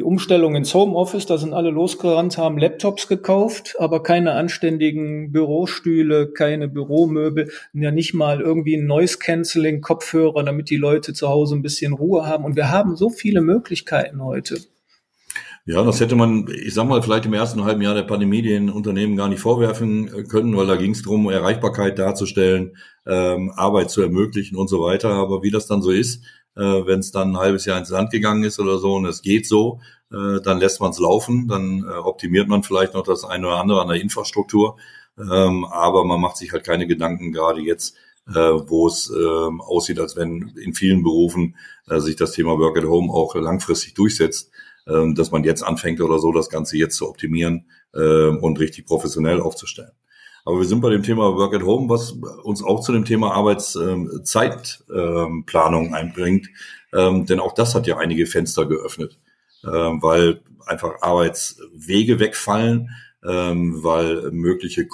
die 0.00 0.04
Umstellung 0.04 0.54
ins 0.54 0.72
Homeoffice, 0.72 1.26
da 1.26 1.36
sind 1.36 1.52
alle 1.52 1.68
losgerannt, 1.68 2.38
haben 2.38 2.56
Laptops 2.56 3.06
gekauft, 3.06 3.76
aber 3.78 4.02
keine 4.02 4.32
anständigen 4.32 5.30
Bürostühle, 5.30 6.32
keine 6.32 6.68
Büromöbel, 6.68 7.50
ja 7.74 7.90
nicht 7.90 8.14
mal 8.14 8.40
irgendwie 8.40 8.78
ein 8.78 8.86
Noise 8.86 9.18
Cancelling 9.18 9.82
Kopfhörer, 9.82 10.42
damit 10.42 10.70
die 10.70 10.78
Leute 10.78 11.12
zu 11.12 11.28
Hause 11.28 11.54
ein 11.54 11.60
bisschen 11.60 11.92
Ruhe 11.92 12.26
haben. 12.26 12.46
Und 12.46 12.56
wir 12.56 12.70
haben 12.70 12.96
so 12.96 13.10
viele 13.10 13.42
Möglichkeiten 13.42 14.24
heute. 14.24 14.60
Ja, 15.66 15.84
das 15.84 16.00
hätte 16.00 16.16
man, 16.16 16.48
ich 16.50 16.72
sag 16.72 16.88
mal, 16.88 17.02
vielleicht 17.02 17.26
im 17.26 17.34
ersten 17.34 17.62
halben 17.64 17.82
Jahr 17.82 17.94
der 17.94 18.04
Pandemie 18.04 18.40
den 18.40 18.70
Unternehmen 18.70 19.16
gar 19.16 19.28
nicht 19.28 19.40
vorwerfen 19.40 20.26
können, 20.28 20.56
weil 20.56 20.66
da 20.66 20.76
ging 20.76 20.92
es 20.92 21.02
darum, 21.02 21.28
Erreichbarkeit 21.28 21.98
darzustellen, 21.98 22.74
ähm, 23.06 23.52
Arbeit 23.54 23.90
zu 23.90 24.00
ermöglichen 24.00 24.56
und 24.56 24.68
so 24.68 24.80
weiter. 24.80 25.10
Aber 25.10 25.42
wie 25.42 25.50
das 25.50 25.66
dann 25.66 25.82
so 25.82 25.90
ist, 25.90 26.24
äh, 26.60 26.86
wenn 26.86 27.00
es 27.00 27.10
dann 27.10 27.32
ein 27.32 27.38
halbes 27.38 27.64
Jahr 27.64 27.78
ins 27.78 27.90
Land 27.90 28.10
gegangen 28.10 28.42
ist 28.44 28.60
oder 28.60 28.78
so 28.78 28.94
und 28.94 29.06
es 29.06 29.22
geht 29.22 29.46
so, 29.46 29.80
äh, 30.12 30.40
dann 30.42 30.58
lässt 30.58 30.80
man 30.80 30.90
es 30.90 30.98
laufen, 30.98 31.48
dann 31.48 31.84
äh, 31.84 31.92
optimiert 31.92 32.48
man 32.48 32.62
vielleicht 32.62 32.94
noch 32.94 33.02
das 33.02 33.24
eine 33.24 33.46
oder 33.46 33.56
andere 33.56 33.80
an 33.80 33.88
der 33.88 34.00
Infrastruktur, 34.00 34.76
ähm, 35.18 35.64
aber 35.64 36.04
man 36.04 36.20
macht 36.20 36.36
sich 36.36 36.52
halt 36.52 36.64
keine 36.64 36.86
Gedanken 36.86 37.32
gerade 37.32 37.60
jetzt, 37.60 37.96
äh, 38.28 38.34
wo 38.34 38.86
es 38.86 39.10
äh, 39.10 39.24
aussieht, 39.60 39.98
als 39.98 40.16
wenn 40.16 40.52
in 40.62 40.74
vielen 40.74 41.02
Berufen 41.02 41.56
äh, 41.88 42.00
sich 42.00 42.16
das 42.16 42.32
Thema 42.32 42.58
Work 42.58 42.78
at 42.78 42.84
Home 42.84 43.12
auch 43.12 43.34
langfristig 43.34 43.94
durchsetzt, 43.94 44.50
äh, 44.86 45.14
dass 45.14 45.30
man 45.30 45.44
jetzt 45.44 45.62
anfängt 45.62 46.00
oder 46.00 46.18
so, 46.18 46.32
das 46.32 46.50
Ganze 46.50 46.76
jetzt 46.76 46.96
zu 46.96 47.08
optimieren 47.08 47.66
äh, 47.94 48.28
und 48.28 48.60
richtig 48.60 48.86
professionell 48.86 49.40
aufzustellen. 49.40 49.92
Aber 50.50 50.58
wir 50.58 50.66
sind 50.66 50.80
bei 50.80 50.90
dem 50.90 51.04
Thema 51.04 51.36
Work 51.36 51.54
at 51.54 51.62
Home, 51.62 51.88
was 51.88 52.10
uns 52.42 52.60
auch 52.60 52.80
zu 52.80 52.90
dem 52.90 53.04
Thema 53.04 53.34
Arbeitszeitplanung 53.34 55.94
einbringt. 55.94 56.48
Ähm, 56.92 57.24
denn 57.24 57.38
auch 57.38 57.54
das 57.54 57.76
hat 57.76 57.86
ja 57.86 57.98
einige 57.98 58.26
Fenster 58.26 58.66
geöffnet, 58.66 59.16
ähm, 59.62 60.02
weil 60.02 60.40
einfach 60.66 61.02
Arbeitswege 61.02 62.18
wegfallen, 62.18 62.90
ähm, 63.24 63.84
weil 63.84 64.32
mögliche 64.32 64.88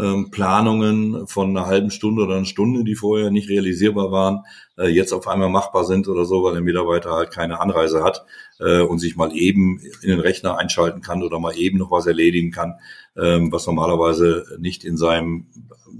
Kurzplanungen 0.00 1.26
von 1.26 1.50
einer 1.50 1.66
halben 1.66 1.90
Stunde 1.90 2.22
oder 2.22 2.36
einer 2.36 2.44
Stunde, 2.44 2.84
die 2.84 2.94
vorher 2.94 3.30
nicht 3.30 3.48
realisierbar 3.48 4.10
waren, 4.10 4.44
äh, 4.78 4.88
jetzt 4.88 5.12
auf 5.12 5.28
einmal 5.28 5.48
machbar 5.48 5.84
sind 5.84 6.08
oder 6.08 6.24
so, 6.24 6.42
weil 6.42 6.54
der 6.54 6.62
Mitarbeiter 6.62 7.12
halt 7.12 7.30
keine 7.30 7.60
Anreise 7.60 8.02
hat 8.02 8.24
äh, 8.58 8.80
und 8.80 8.98
sich 8.98 9.16
mal 9.16 9.36
eben 9.36 9.80
in 10.02 10.10
den 10.10 10.20
Rechner 10.20 10.58
einschalten 10.58 11.00
kann 11.00 11.22
oder 11.22 11.38
mal 11.38 11.56
eben 11.56 11.78
noch 11.78 11.90
was 11.90 12.06
erledigen 12.06 12.50
kann 12.50 12.74
ähm, 13.16 13.52
was 13.52 13.66
normalerweise 13.66 14.44
nicht 14.58 14.84
in 14.84 14.96
seinem 14.96 15.46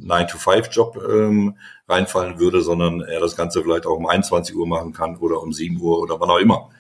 9-to-5-Job 0.03 1.03
ähm, 1.11 1.57
reinfallen 1.89 2.39
würde, 2.39 2.63
sondern 2.63 3.01
er 3.01 3.21
das 3.21 3.37
Ganze 3.37 3.63
vielleicht 3.63 3.87
auch 3.87 3.97
um 3.97 4.07
21 4.07 4.55
Uhr 4.55 4.67
machen 4.67 4.93
kann 4.93 5.17
oder 5.17 5.43
um 5.43 5.53
7 5.53 5.81
Uhr 5.81 5.99
oder 6.01 6.21
wann 6.21 6.31
auch 6.31 6.39
immer. 6.39 6.71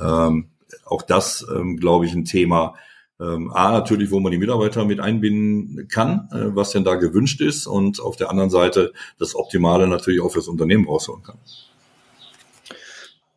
Ähm, 0.00 0.48
auch 0.84 1.02
das, 1.02 1.46
ähm, 1.54 1.78
glaube 1.78 2.06
ich, 2.06 2.14
ein 2.14 2.24
Thema. 2.24 2.74
Ähm, 3.20 3.52
A, 3.52 3.72
natürlich, 3.72 4.10
wo 4.10 4.20
man 4.20 4.32
die 4.32 4.38
Mitarbeiter 4.38 4.84
mit 4.84 5.00
einbinden 5.00 5.88
kann, 5.88 6.28
äh, 6.32 6.56
was 6.56 6.70
denn 6.70 6.84
da 6.84 6.96
gewünscht 6.96 7.40
ist 7.40 7.66
und 7.66 8.00
auf 8.00 8.16
der 8.16 8.30
anderen 8.30 8.50
Seite 8.50 8.92
das 9.18 9.34
Optimale 9.34 9.86
natürlich 9.86 10.20
auch 10.20 10.32
fürs 10.32 10.48
Unternehmen 10.48 10.86
rausholen 10.86 11.22
kann. 11.22 11.38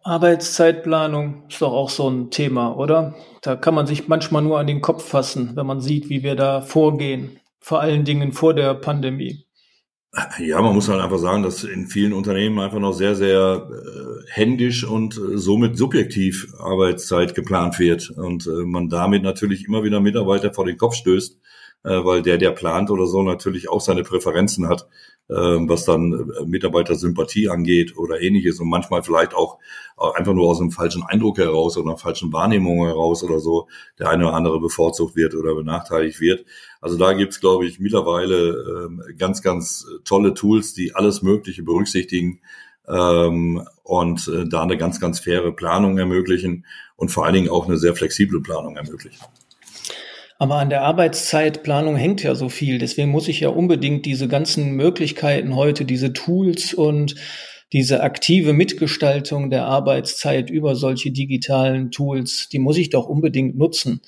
Arbeitszeitplanung 0.03 1.43
ist 1.49 1.61
doch 1.61 1.73
auch 1.73 1.89
so 1.89 2.07
ein 2.07 2.29
Thema, 2.29 2.77
oder? 2.77 3.15
Da 3.41 3.55
kann 3.55 3.73
man 3.73 3.87
sich 3.87 4.07
manchmal 4.07 4.43
nur 4.43 4.59
an 4.59 4.67
den 4.67 4.81
Kopf 4.81 5.03
fassen, 5.03 5.55
wenn 5.55 5.65
man 5.65 5.81
sieht, 5.81 6.09
wie 6.09 6.21
wir 6.21 6.35
da 6.35 6.61
vorgehen. 6.61 7.39
Vor 7.59 7.81
allen 7.81 8.05
Dingen 8.05 8.31
vor 8.31 8.53
der 8.53 8.75
Pandemie. 8.75 9.45
Ja, 10.39 10.61
man 10.61 10.73
muss 10.73 10.87
halt 10.87 11.01
einfach 11.01 11.17
sagen, 11.17 11.43
dass 11.43 11.65
in 11.65 11.87
vielen 11.87 12.13
Unternehmen 12.13 12.59
einfach 12.59 12.79
noch 12.79 12.93
sehr, 12.93 13.15
sehr 13.15 13.67
äh, 13.69 14.31
händisch 14.31 14.85
und 14.85 15.17
äh, 15.17 15.37
somit 15.37 15.77
subjektiv 15.77 16.47
Arbeitszeit 16.57 17.35
geplant 17.35 17.79
wird 17.79 18.11
und 18.11 18.47
äh, 18.47 18.65
man 18.65 18.87
damit 18.87 19.23
natürlich 19.23 19.65
immer 19.65 19.83
wieder 19.83 19.99
Mitarbeiter 19.99 20.53
vor 20.53 20.65
den 20.65 20.77
Kopf 20.77 20.95
stößt, 20.95 21.37
weil 21.89 22.21
der, 22.21 22.37
der 22.37 22.51
plant 22.51 22.89
oder 22.89 23.05
so, 23.05 23.21
natürlich 23.21 23.69
auch 23.69 23.81
seine 23.81 24.03
Präferenzen 24.03 24.67
hat, 24.67 24.87
äh, 25.27 25.33
was 25.33 25.85
dann 25.85 26.13
äh, 26.13 26.45
Mitarbeitersympathie 26.45 27.49
angeht 27.49 27.97
oder 27.97 28.21
ähnliches 28.21 28.59
und 28.59 28.69
manchmal 28.69 29.01
vielleicht 29.01 29.33
auch 29.33 29.57
einfach 29.97 30.33
nur 30.33 30.47
aus 30.47 30.61
einem 30.61 30.71
falschen 30.71 31.03
Eindruck 31.03 31.39
heraus 31.39 31.77
oder 31.77 31.89
einer 31.89 31.97
falschen 31.97 32.31
Wahrnehmung 32.31 32.85
heraus 32.85 33.23
oder 33.23 33.39
so 33.39 33.67
der 33.97 34.09
eine 34.09 34.27
oder 34.27 34.35
andere 34.35 34.59
bevorzugt 34.59 35.15
wird 35.15 35.33
oder 35.33 35.55
benachteiligt 35.55 36.19
wird. 36.19 36.45
Also 36.79 36.97
da 36.97 37.13
gibt's, 37.13 37.39
glaube 37.39 37.65
ich, 37.65 37.79
mittlerweile 37.79 38.85
ähm, 38.85 39.01
ganz, 39.17 39.41
ganz 39.41 39.87
tolle 40.03 40.33
Tools, 40.35 40.73
die 40.73 40.93
alles 40.93 41.23
Mögliche 41.23 41.63
berücksichtigen 41.63 42.41
ähm, 42.87 43.67
und 43.83 44.31
da 44.47 44.61
eine 44.61 44.77
ganz, 44.77 44.99
ganz 44.99 45.19
faire 45.19 45.51
Planung 45.53 45.97
ermöglichen 45.97 46.65
und 46.97 47.09
vor 47.09 47.25
allen 47.25 47.33
Dingen 47.33 47.49
auch 47.49 47.65
eine 47.65 47.77
sehr 47.77 47.95
flexible 47.95 48.41
Planung 48.41 48.75
ermöglichen. 48.75 49.25
Aber 50.37 50.55
an 50.55 50.69
der 50.69 50.81
Arbeitszeitplanung 50.81 51.95
hängt 51.95 52.21
ja 52.23 52.35
so 52.35 52.49
viel. 52.49 52.77
Deswegen 52.77 53.09
muss 53.09 53.27
ich 53.27 53.39
ja 53.39 53.49
unbedingt 53.49 54.05
diese 54.05 54.27
ganzen 54.27 54.71
Möglichkeiten 54.71 55.55
heute, 55.55 55.85
diese 55.85 56.11
Tools 56.11 56.73
und 56.73 57.15
diese 57.71 58.03
aktive 58.03 58.53
Mitgestaltung 58.53 59.49
der 59.49 59.65
Arbeitszeit 59.65 60.49
über 60.49 60.75
solche 60.75 61.11
digitalen 61.11 61.91
Tools, 61.91 62.49
die 62.49 62.59
muss 62.59 62.77
ich 62.77 62.89
doch 62.89 63.07
unbedingt 63.07 63.57
nutzen. 63.57 64.01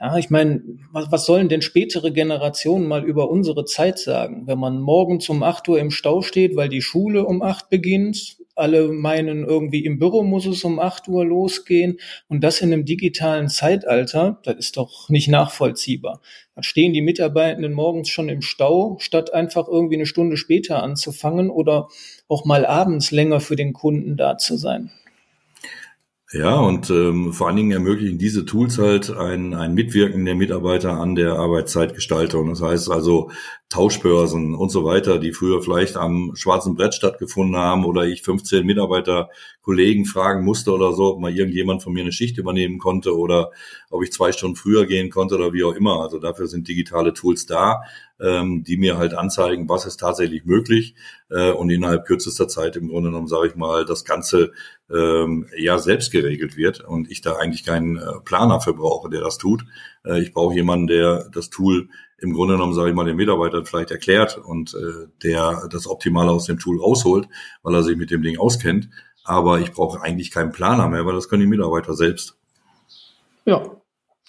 Ja, 0.00 0.18
ich 0.18 0.28
meine, 0.28 0.62
was, 0.92 1.10
was 1.10 1.24
sollen 1.24 1.48
denn 1.48 1.62
spätere 1.62 2.10
Generationen 2.10 2.86
mal 2.86 3.04
über 3.04 3.30
unsere 3.30 3.64
Zeit 3.64 3.98
sagen? 3.98 4.46
Wenn 4.46 4.58
man 4.58 4.80
morgens 4.80 5.28
um 5.28 5.42
8 5.42 5.68
Uhr 5.68 5.78
im 5.78 5.90
Stau 5.90 6.20
steht, 6.20 6.56
weil 6.56 6.68
die 6.68 6.82
Schule 6.82 7.24
um 7.24 7.42
8 7.42 7.70
beginnt, 7.70 8.36
alle 8.56 8.88
meinen, 8.88 9.44
irgendwie 9.44 9.84
im 9.84 9.98
Büro 9.98 10.22
muss 10.22 10.46
es 10.46 10.64
um 10.64 10.80
8 10.80 11.08
Uhr 11.08 11.24
losgehen 11.24 11.98
und 12.28 12.42
das 12.42 12.60
in 12.60 12.72
einem 12.72 12.84
digitalen 12.84 13.48
Zeitalter, 13.48 14.40
das 14.44 14.56
ist 14.56 14.76
doch 14.76 15.08
nicht 15.08 15.28
nachvollziehbar. 15.28 16.20
Da 16.54 16.62
stehen 16.62 16.92
die 16.92 17.02
Mitarbeitenden 17.02 17.74
morgens 17.74 18.08
schon 18.08 18.28
im 18.28 18.42
Stau, 18.42 18.96
statt 18.98 19.34
einfach 19.34 19.68
irgendwie 19.68 19.96
eine 19.96 20.06
Stunde 20.06 20.36
später 20.36 20.82
anzufangen 20.82 21.50
oder 21.50 21.88
auch 22.28 22.44
mal 22.44 22.64
abends 22.64 23.10
länger 23.10 23.40
für 23.40 23.56
den 23.56 23.72
Kunden 23.74 24.16
da 24.16 24.38
zu 24.38 24.56
sein. 24.56 24.90
Ja, 26.32 26.56
und 26.56 26.90
ähm, 26.90 27.32
vor 27.32 27.46
allen 27.46 27.56
Dingen 27.56 27.70
ermöglichen 27.70 28.18
diese 28.18 28.44
Tools 28.44 28.78
halt 28.78 29.10
ein, 29.10 29.54
ein 29.54 29.74
Mitwirken 29.74 30.24
der 30.24 30.34
Mitarbeiter 30.34 30.94
an 30.94 31.14
der 31.14 31.34
Arbeitszeitgestaltung. 31.34 32.48
Das 32.48 32.60
heißt 32.60 32.90
also 32.90 33.30
Tauschbörsen 33.68 34.54
und 34.54 34.70
so 34.70 34.84
weiter, 34.84 35.18
die 35.18 35.32
früher 35.32 35.60
vielleicht 35.60 35.96
am 35.96 36.32
schwarzen 36.36 36.76
Brett 36.76 36.94
stattgefunden 36.94 37.56
haben 37.56 37.84
oder 37.84 38.04
ich 38.04 38.22
15 38.22 38.64
Mitarbeiter, 38.64 39.28
Kollegen 39.60 40.04
fragen 40.04 40.44
musste 40.44 40.72
oder 40.72 40.92
so, 40.92 41.14
ob 41.14 41.20
mal 41.20 41.36
irgendjemand 41.36 41.82
von 41.82 41.92
mir 41.92 42.02
eine 42.02 42.12
Schicht 42.12 42.38
übernehmen 42.38 42.78
konnte 42.78 43.16
oder 43.16 43.50
ob 43.90 44.04
ich 44.04 44.12
zwei 44.12 44.30
Stunden 44.30 44.54
früher 44.54 44.86
gehen 44.86 45.10
konnte 45.10 45.34
oder 45.34 45.52
wie 45.52 45.64
auch 45.64 45.74
immer. 45.74 46.00
Also 46.00 46.20
dafür 46.20 46.46
sind 46.46 46.68
digitale 46.68 47.12
Tools 47.12 47.46
da, 47.46 47.82
ähm, 48.20 48.62
die 48.62 48.76
mir 48.76 48.96
halt 48.96 49.14
anzeigen, 49.14 49.68
was 49.68 49.84
ist 49.84 49.98
tatsächlich 49.98 50.44
möglich 50.44 50.94
äh, 51.30 51.50
und 51.50 51.68
innerhalb 51.70 52.06
kürzester 52.06 52.46
Zeit 52.46 52.76
im 52.76 52.86
Grunde 52.86 53.10
genommen, 53.10 53.26
sage 53.26 53.48
ich 53.48 53.56
mal, 53.56 53.84
das 53.84 54.04
Ganze 54.04 54.52
ähm, 54.88 55.48
ja 55.58 55.80
selbst 55.80 56.12
geregelt 56.12 56.56
wird 56.56 56.84
und 56.84 57.10
ich 57.10 57.20
da 57.20 57.34
eigentlich 57.34 57.64
keinen 57.64 57.96
äh, 57.96 58.20
Planer 58.24 58.60
für 58.60 58.74
brauche, 58.74 59.10
der 59.10 59.20
das 59.20 59.36
tut. 59.36 59.64
Äh, 60.06 60.20
ich 60.20 60.32
brauche 60.32 60.54
jemanden, 60.54 60.86
der 60.86 61.28
das 61.32 61.50
Tool 61.50 61.88
im 62.18 62.32
Grunde 62.32 62.54
genommen, 62.54 62.74
sage 62.74 62.90
ich 62.90 62.94
mal, 62.94 63.04
den 63.04 63.16
Mitarbeitern 63.16 63.66
vielleicht 63.66 63.90
erklärt 63.90 64.38
und 64.38 64.74
äh, 64.74 65.08
der 65.22 65.68
das 65.70 65.86
Optimale 65.86 66.30
aus 66.30 66.46
dem 66.46 66.58
Tool 66.58 66.80
rausholt, 66.80 67.28
weil 67.62 67.74
er 67.74 67.82
sich 67.82 67.96
mit 67.96 68.10
dem 68.10 68.22
Ding 68.22 68.38
auskennt. 68.38 68.88
Aber 69.24 69.60
ich 69.60 69.72
brauche 69.72 70.00
eigentlich 70.00 70.30
keinen 70.30 70.52
Planer 70.52 70.88
mehr, 70.88 71.04
weil 71.04 71.14
das 71.14 71.28
können 71.28 71.42
die 71.42 71.48
Mitarbeiter 71.48 71.94
selbst. 71.94 72.38
Ja, 73.44 73.62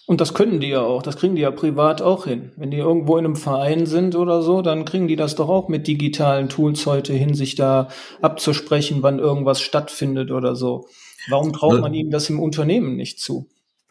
und 0.08 0.22
das 0.22 0.34
können 0.34 0.62
die 0.62 0.70
ja 0.70 0.82
auch, 0.82 1.04
das 1.04 1.18
kriegen 1.18 1.36
die 1.36 1.42
ja 1.42 1.52
privat 1.52 2.02
auch 2.02 2.26
hin. 2.26 2.52
Wenn 2.56 2.72
die 2.72 2.78
irgendwo 2.78 3.18
in 3.18 3.26
einem 3.26 3.36
Verein 3.36 3.86
sind 3.86 4.16
oder 4.16 4.42
so, 4.42 4.62
dann 4.62 4.86
kriegen 4.86 5.08
die 5.08 5.18
das 5.18 5.36
doch 5.36 5.50
auch 5.50 5.68
mit 5.68 5.86
digitalen 5.86 6.48
Tools 6.48 6.86
heute 6.86 7.14
hin, 7.14 7.34
sich 7.34 7.56
da 7.56 7.90
abzusprechen, 8.22 9.04
wann 9.04 9.20
irgendwas 9.20 9.60
stattfindet 9.62 10.32
oder 10.32 10.56
so. 10.56 10.88
Warum 11.30 11.52
traut 11.52 11.82
man 11.82 11.94
ihnen 11.94 12.10
das 12.10 12.30
im 12.30 12.40
Unternehmen 12.40 12.96
nicht 12.96 13.20
zu? 13.20 13.50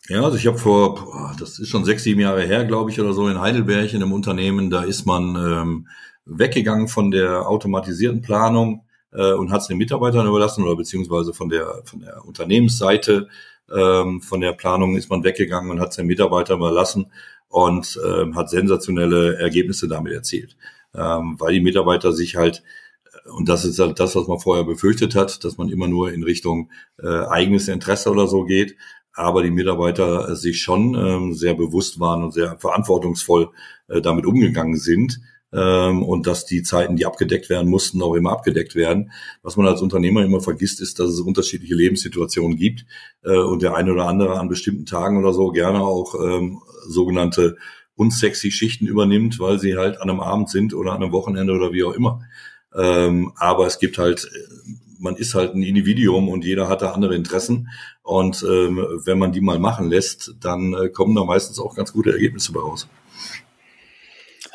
Ja, 0.09 0.23
also 0.23 0.37
ich 0.37 0.47
habe 0.47 0.59
vor, 0.59 1.35
das 1.39 1.59
ist 1.59 1.69
schon 1.69 1.85
sechs, 1.85 2.05
sieben 2.05 2.21
Jahre 2.21 2.43
her, 2.43 2.65
glaube 2.65 2.91
ich, 2.91 3.01
oder 3.01 3.13
so, 3.13 3.29
in 3.29 3.41
Heidelberg 3.41 3.93
in 3.93 4.03
einem 4.03 4.13
Unternehmen, 4.13 4.71
da 4.71 4.85
ist 4.85 5.05
man 5.05 5.35
ähm, 5.35 5.89
weggegangen 6.27 6.87
von 6.87 7.11
der 7.11 7.49
automatisierten 7.49 8.23
Planung 8.23 8.85
äh, 9.13 9.33
und 9.33 9.51
hat 9.51 9.63
es 9.63 9.67
den 9.67 9.79
Mitarbeitern 9.79 10.27
überlassen 10.29 10.63
oder 10.63 10.77
beziehungsweise 10.77 11.33
von 11.35 11.49
der 11.49 11.83
von 11.85 12.01
der 12.01 12.25
Unternehmensseite 12.25 13.29
ähm, 13.75 14.21
von 14.23 14.41
der 14.41 14.53
Planung 14.53 14.97
ist 14.97 15.11
man 15.11 15.25
weggegangen 15.25 15.71
und 15.73 15.81
hat 15.81 15.93
seinen 15.93 16.07
Mitarbeiter 16.07 16.55
überlassen 16.55 17.11
und 17.49 17.99
ähm, 18.07 18.37
hat 18.37 18.49
sensationelle 18.51 19.39
Ergebnisse 19.39 19.89
damit 19.89 20.13
erzielt, 20.13 20.57
ähm, 20.95 21.35
weil 21.41 21.53
die 21.55 21.61
Mitarbeiter 21.61 22.13
sich 22.13 22.37
halt 22.37 22.63
und 23.25 23.49
das 23.49 23.65
ist 23.65 23.79
halt 23.79 23.99
das, 23.99 24.15
was 24.15 24.29
man 24.29 24.39
vorher 24.39 24.65
befürchtet 24.65 25.15
hat, 25.15 25.45
dass 25.45 25.57
man 25.57 25.69
immer 25.69 25.89
nur 25.89 26.13
in 26.13 26.23
Richtung 26.23 26.71
äh, 27.03 27.25
eigenes 27.27 27.67
Interesse 27.69 28.11
oder 28.11 28.29
so 28.29 28.45
geht, 28.45 28.77
aber 29.17 29.43
die 29.43 29.51
Mitarbeiter 29.51 30.37
sich 30.37 30.61
schon 30.61 30.95
ähm, 30.95 31.35
sehr 31.35 31.55
bewusst 31.55 31.99
waren 31.99 32.23
und 32.23 32.33
sehr 32.33 32.59
verantwortungsvoll 32.59 33.49
äh, 33.89 34.01
damit 34.01 34.27
umgegangen 34.27 34.77
sind 34.77 35.21
ähm, 35.53 36.03
und 36.03 36.27
dass 36.27 36.45
die 36.45 36.63
Zeiten, 36.63 36.97
die 36.97 37.07
abgedeckt 37.07 37.49
werden 37.49 37.71
mussten, 37.71 38.03
auch 38.03 38.15
immer 38.15 38.33
abgedeckt 38.33 38.75
werden. 38.75 39.11
Was 39.43 39.57
man 39.57 39.67
als 39.67 39.81
Unternehmer 39.81 40.23
immer 40.23 40.41
vergisst, 40.41 40.81
ist, 40.81 40.99
dass 40.99 41.09
es 41.11 41.21
unterschiedliche 41.21 41.75
Lebenssituationen 41.75 42.59
gibt 42.59 42.85
äh, 43.25 43.39
und 43.39 43.63
der 43.63 43.75
eine 43.75 43.93
oder 43.93 44.07
andere 44.07 44.39
an 44.39 44.49
bestimmten 44.49 44.85
Tagen 44.85 45.19
oder 45.19 45.33
so 45.33 45.49
gerne 45.51 45.81
auch 45.81 46.15
ähm, 46.15 46.61
sogenannte 46.87 47.57
unsexy 47.95 48.51
Schichten 48.51 48.87
übernimmt, 48.87 49.41
weil 49.41 49.59
sie 49.59 49.77
halt 49.77 50.01
an 50.01 50.11
einem 50.11 50.21
Abend 50.21 50.51
sind 50.51 50.75
oder 50.75 50.93
an 50.93 51.03
einem 51.03 51.13
Wochenende 51.13 51.55
oder 51.55 51.73
wie 51.73 51.85
auch 51.85 51.95
immer. 51.95 52.21
Ähm, 52.77 53.33
aber 53.37 53.67
es 53.67 53.79
gibt 53.79 53.97
halt, 53.97 54.29
man 55.07 55.17
ist 55.17 55.35
halt 55.35 55.55
ein 55.55 55.63
Individuum 55.63 56.29
und 56.29 56.45
jeder 56.45 56.69
hat 56.69 56.83
da 56.83 56.91
andere 56.91 57.15
Interessen. 57.15 57.69
Und 58.03 58.45
ähm, 58.49 58.85
wenn 59.05 59.19
man 59.19 59.33
die 59.33 59.41
mal 59.41 59.59
machen 59.59 59.89
lässt, 59.89 60.35
dann 60.41 60.75
äh, 60.75 60.89
kommen 60.89 61.15
da 61.15 61.25
meistens 61.25 61.59
auch 61.59 61.75
ganz 61.75 61.93
gute 61.93 62.13
Ergebnisse 62.13 62.53
bei 62.53 62.61
raus. 62.61 62.89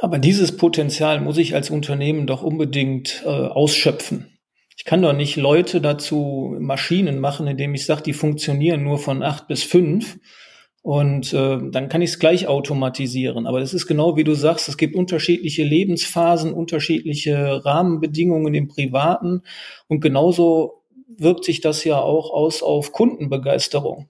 Aber 0.02 0.20
dieses 0.20 0.58
Potenzial 0.58 1.22
muss 1.22 1.38
ich 1.38 1.56
als 1.56 1.70
Unternehmen 1.70 2.28
doch 2.28 2.42
unbedingt 2.42 3.24
äh, 3.26 3.30
ausschöpfen. 3.30 4.28
Ich 4.76 4.84
kann 4.84 5.02
doch 5.02 5.14
nicht 5.14 5.36
Leute 5.36 5.80
dazu 5.80 6.56
Maschinen 6.60 7.20
machen, 7.20 7.48
indem 7.48 7.76
ich 7.76 7.86
sage, 7.86 8.02
die 8.04 8.14
funktionieren 8.14 8.84
nur 8.84 8.98
von 8.98 9.22
acht 9.24 9.48
bis 9.48 9.64
fünf. 9.64 10.18
Und 10.84 11.32
äh, 11.34 11.60
dann 11.70 11.90
kann 11.90 12.02
ich 12.02 12.12
es 12.12 12.20
gleich 12.20 12.48
automatisieren. 12.48 13.46
Aber 13.46 13.60
das 13.60 13.74
ist 13.74 13.86
genau 13.86 14.18
wie 14.18 14.24
du 14.24 14.34
sagst, 14.34 14.68
es 14.68 14.78
gibt 14.78 14.96
unterschiedliche 14.96 15.64
Lebensphasen, 15.64 16.54
unterschiedliche 16.54 17.64
Rahmenbedingungen 17.64 18.54
im 18.56 18.68
Privaten. 18.68 19.44
Und 19.88 20.00
genauso 20.02 20.84
wirkt 21.08 21.46
sich 21.46 21.62
das 21.62 21.84
ja 21.84 22.00
auch 22.00 22.32
aus 22.32 22.64
auf 22.64 22.92
Kundenbegeisterung. 22.94 24.10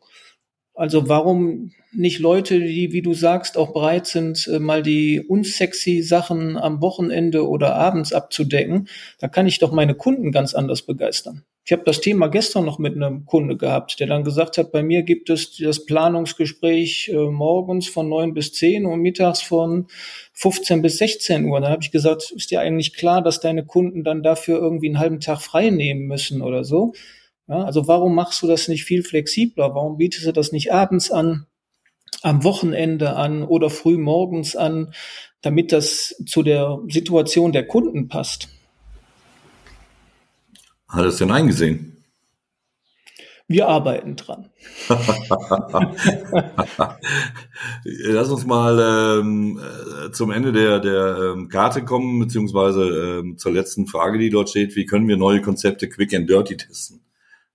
Also 0.73 1.09
warum 1.09 1.71
nicht 1.91 2.19
Leute, 2.19 2.59
die, 2.59 2.93
wie 2.93 3.01
du 3.01 3.13
sagst, 3.13 3.57
auch 3.57 3.73
bereit 3.73 4.07
sind, 4.07 4.47
äh, 4.47 4.59
mal 4.59 4.81
die 4.81 5.19
unsexy 5.19 6.01
Sachen 6.01 6.57
am 6.57 6.81
Wochenende 6.81 7.47
oder 7.47 7.75
abends 7.75 8.13
abzudecken? 8.13 8.87
Da 9.19 9.27
kann 9.27 9.47
ich 9.47 9.59
doch 9.59 9.73
meine 9.73 9.95
Kunden 9.95 10.31
ganz 10.31 10.53
anders 10.53 10.83
begeistern. 10.83 11.43
Ich 11.63 11.71
habe 11.71 11.83
das 11.85 12.01
Thema 12.01 12.27
gestern 12.27 12.65
noch 12.65 12.79
mit 12.79 12.95
einem 12.95 13.25
Kunde 13.25 13.55
gehabt, 13.55 13.99
der 13.99 14.07
dann 14.07 14.23
gesagt 14.23 14.57
hat, 14.57 14.71
bei 14.71 14.81
mir 14.81 15.03
gibt 15.03 15.29
es 15.29 15.57
das 15.57 15.85
Planungsgespräch 15.85 17.09
äh, 17.13 17.15
morgens 17.15 17.87
von 17.87 18.09
neun 18.09 18.33
bis 18.33 18.53
zehn 18.53 18.85
und 18.87 19.01
mittags 19.01 19.41
von 19.43 19.87
15 20.33 20.81
bis 20.81 20.97
16 20.97 21.45
Uhr. 21.45 21.61
Da 21.61 21.69
habe 21.69 21.83
ich 21.83 21.91
gesagt, 21.91 22.31
ist 22.35 22.49
dir 22.49 22.61
eigentlich 22.61 22.93
klar, 22.93 23.21
dass 23.21 23.41
deine 23.41 23.63
Kunden 23.63 24.03
dann 24.03 24.23
dafür 24.23 24.57
irgendwie 24.57 24.87
einen 24.87 24.99
halben 24.99 25.19
Tag 25.19 25.41
frei 25.41 25.69
nehmen 25.69 26.07
müssen 26.07 26.41
oder 26.41 26.63
so? 26.63 26.93
Ja, 27.47 27.63
also 27.63 27.87
warum 27.87 28.15
machst 28.15 28.41
du 28.41 28.47
das 28.47 28.67
nicht 28.67 28.85
viel 28.85 29.03
flexibler? 29.03 29.75
Warum 29.75 29.97
bietest 29.97 30.25
du 30.25 30.31
das 30.31 30.51
nicht 30.51 30.73
abends 30.73 31.11
an, 31.11 31.45
am 32.23 32.43
Wochenende 32.43 33.15
an 33.15 33.43
oder 33.43 33.69
früh 33.69 33.97
morgens 33.97 34.55
an, 34.55 34.93
damit 35.41 35.71
das 35.71 36.15
zu 36.25 36.41
der 36.41 36.79
Situation 36.87 37.51
der 37.51 37.67
Kunden 37.67 38.07
passt? 38.07 38.49
Hat 40.91 41.05
es 41.05 41.17
denn 41.17 41.31
eingesehen? 41.31 41.87
Wir 43.47 43.67
arbeiten 43.67 44.15
dran. 44.15 44.49
Lass 47.83 48.29
uns 48.29 48.45
mal 48.45 49.19
ähm, 49.19 49.59
äh, 49.59 50.11
zum 50.11 50.31
Ende 50.31 50.51
der, 50.53 50.79
der 50.79 51.33
ähm, 51.33 51.49
Karte 51.49 51.83
kommen, 51.83 52.19
beziehungsweise 52.19 53.19
ähm, 53.19 53.37
zur 53.37 53.51
letzten 53.51 53.87
Frage, 53.87 54.19
die 54.19 54.29
dort 54.29 54.49
steht. 54.49 54.75
Wie 54.75 54.85
können 54.85 55.07
wir 55.07 55.17
neue 55.17 55.41
Konzepte 55.41 55.89
quick 55.89 56.13
and 56.13 56.29
dirty 56.29 56.55
testen? 56.55 57.01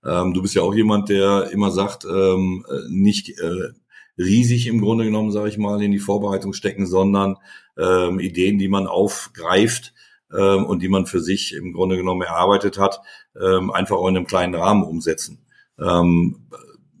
Ähm, 0.05 0.33
du 0.33 0.41
bist 0.43 0.53
ja 0.53 0.61
auch 0.61 0.75
jemand, 0.75 1.09
der 1.09 1.49
immer 1.51 1.71
sagt, 1.71 2.05
ähm, 2.05 2.63
nicht 2.89 3.39
äh, 3.39 3.69
riesig 4.17 4.67
im 4.67 4.81
Grunde 4.81 5.05
genommen, 5.05 5.31
sage 5.31 5.49
ich 5.49 5.57
mal, 5.57 5.81
in 5.81 5.91
die 5.91 5.99
Vorbereitung 5.99 6.53
stecken, 6.53 6.85
sondern 6.85 7.37
ähm, 7.77 8.19
Ideen, 8.19 8.57
die 8.59 8.67
man 8.67 8.85
aufgreift 8.87 9.93
ähm, 10.31 10.65
und 10.65 10.81
die 10.81 10.89
man 10.89 11.05
für 11.05 11.19
sich 11.19 11.53
im 11.53 11.73
Grunde 11.73 11.97
genommen 11.97 12.21
erarbeitet 12.21 12.77
hat, 12.77 12.99
ähm, 13.43 13.71
einfach 13.71 13.97
auch 13.97 14.07
in 14.07 14.17
einem 14.17 14.27
kleinen 14.27 14.55
Rahmen 14.55 14.83
umsetzen. 14.83 15.39
Ähm, 15.79 16.47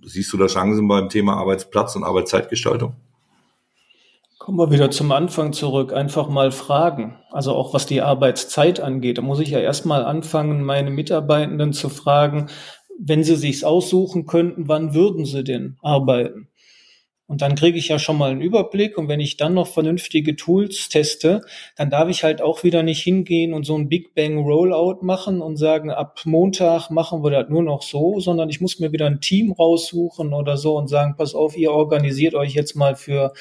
siehst 0.03 0.31
du 0.33 0.37
da 0.37 0.47
Chancen 0.47 0.87
beim 0.87 1.09
Thema 1.09 1.37
Arbeitsplatz 1.37 1.95
und 1.95 2.03
Arbeitszeitgestaltung? 2.03 2.95
Kommen 4.37 4.59
wir 4.59 4.71
wieder 4.71 4.91
zum 4.91 5.11
Anfang 5.11 5.51
zurück. 5.51 5.91
Einfach 5.91 6.29
mal 6.29 6.51
fragen. 6.51 7.17
Also 7.31 7.53
auch 7.53 7.73
was 7.73 7.85
die 7.85 8.01
Arbeitszeit 8.01 8.79
angeht. 8.79 9.17
Da 9.17 9.21
muss 9.21 9.41
ich 9.41 9.49
ja 9.49 9.59
erstmal 9.59 10.05
anfangen, 10.05 10.63
meine 10.63 10.89
Mitarbeitenden 10.89 11.73
zu 11.73 11.89
fragen, 11.89 12.47
wenn 12.97 13.23
sie 13.23 13.35
sich's 13.35 13.63
aussuchen 13.63 14.25
könnten, 14.25 14.67
wann 14.67 14.93
würden 14.93 15.25
sie 15.25 15.43
denn 15.43 15.77
arbeiten? 15.81 16.47
Und 17.27 17.41
dann 17.41 17.55
kriege 17.55 17.77
ich 17.77 17.89
ja 17.89 17.99
schon 17.99 18.17
mal 18.17 18.31
einen 18.31 18.41
Überblick. 18.41 18.97
Und 18.97 19.09
wenn 19.09 19.19
ich 19.19 19.35
dann 19.35 19.53
noch 19.53 19.67
vernünftige 19.67 20.37
Tools 20.37 20.87
teste, 20.87 21.41
dann 21.75 21.89
darf 21.89 22.09
ich 22.09 22.23
halt 22.23 22.41
auch 22.41 22.63
wieder 22.63 22.83
nicht 22.83 23.03
hingehen 23.03 23.53
und 23.53 23.65
so 23.65 23.77
ein 23.77 23.89
Big 23.89 24.15
Bang 24.15 24.37
Rollout 24.39 24.99
machen 25.01 25.41
und 25.41 25.57
sagen, 25.57 25.91
ab 25.91 26.21
Montag 26.23 26.89
machen 26.89 27.23
wir 27.23 27.31
das 27.31 27.49
nur 27.49 27.63
noch 27.63 27.81
so, 27.81 28.21
sondern 28.21 28.49
ich 28.49 28.61
muss 28.61 28.79
mir 28.79 28.93
wieder 28.93 29.07
ein 29.07 29.19
Team 29.19 29.51
raussuchen 29.51 30.33
oder 30.33 30.55
so 30.55 30.77
und 30.77 30.87
sagen, 30.87 31.15
pass 31.17 31.35
auf, 31.35 31.57
ihr 31.57 31.71
organisiert 31.73 32.33
euch 32.33 32.53
jetzt 32.53 32.75
mal 32.75 32.95
für, 32.95 33.33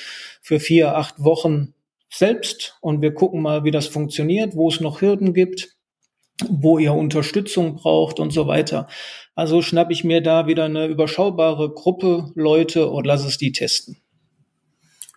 für 0.43 0.59
vier, 0.59 0.97
acht 0.97 1.23
Wochen 1.23 1.75
selbst 2.11 2.77
und 2.81 3.03
wir 3.03 3.15
gucken 3.15 3.41
mal, 3.41 3.63
wie 3.63 3.71
das 3.71 3.87
funktioniert, 3.87 4.57
wo 4.57 4.69
es 4.69 4.81
noch 4.81 5.01
Hürden 5.01 5.33
gibt 5.33 5.76
wo 6.49 6.79
ihr 6.79 6.93
Unterstützung 6.93 7.77
braucht 7.77 8.21
und 8.21 8.33
so 8.33 8.47
weiter. 8.47 8.89
Also 9.35 9.63
schnapp 9.63 9.91
ich 9.91 10.05
mir 10.05 10.23
da 10.23 10.47
wieder 10.47 10.65
eine 10.65 10.87
überschaubare 10.87 11.71
Gruppe 11.71 12.31
Leute 12.35 12.89
und 12.89 13.07
lass 13.07 13.25
es 13.25 13.39
die 13.39 13.53
testen. 13.53 13.97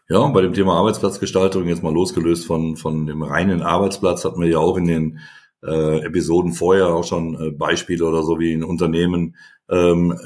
Ja, 0.10 0.19
und 0.19 0.34
bei 0.34 0.41
dem 0.41 0.53
Thema 0.53 0.75
Arbeitsplatzgestaltung, 0.75 1.67
jetzt 1.67 1.84
mal 1.84 1.93
losgelöst 1.93 2.47
von, 2.47 2.77
von 2.77 3.05
dem 3.05 3.21
reinen 3.21 3.62
Arbeitsplatz, 3.62 4.25
hatten 4.25 4.41
wir 4.41 4.49
ja 4.49 4.58
auch 4.58 4.75
in 4.75 4.88
den 4.88 5.19
äh, 5.63 5.99
Episoden 6.05 6.53
vorher 6.53 6.88
auch 6.88 7.03
schon 7.03 7.36
äh, 7.36 7.51
Beispiele 7.51 8.05
oder 8.05 8.23
so 8.23 8.39
wie 8.39 8.53
in 8.53 8.63
Unternehmen 8.63 9.36
ähm, 9.69 10.17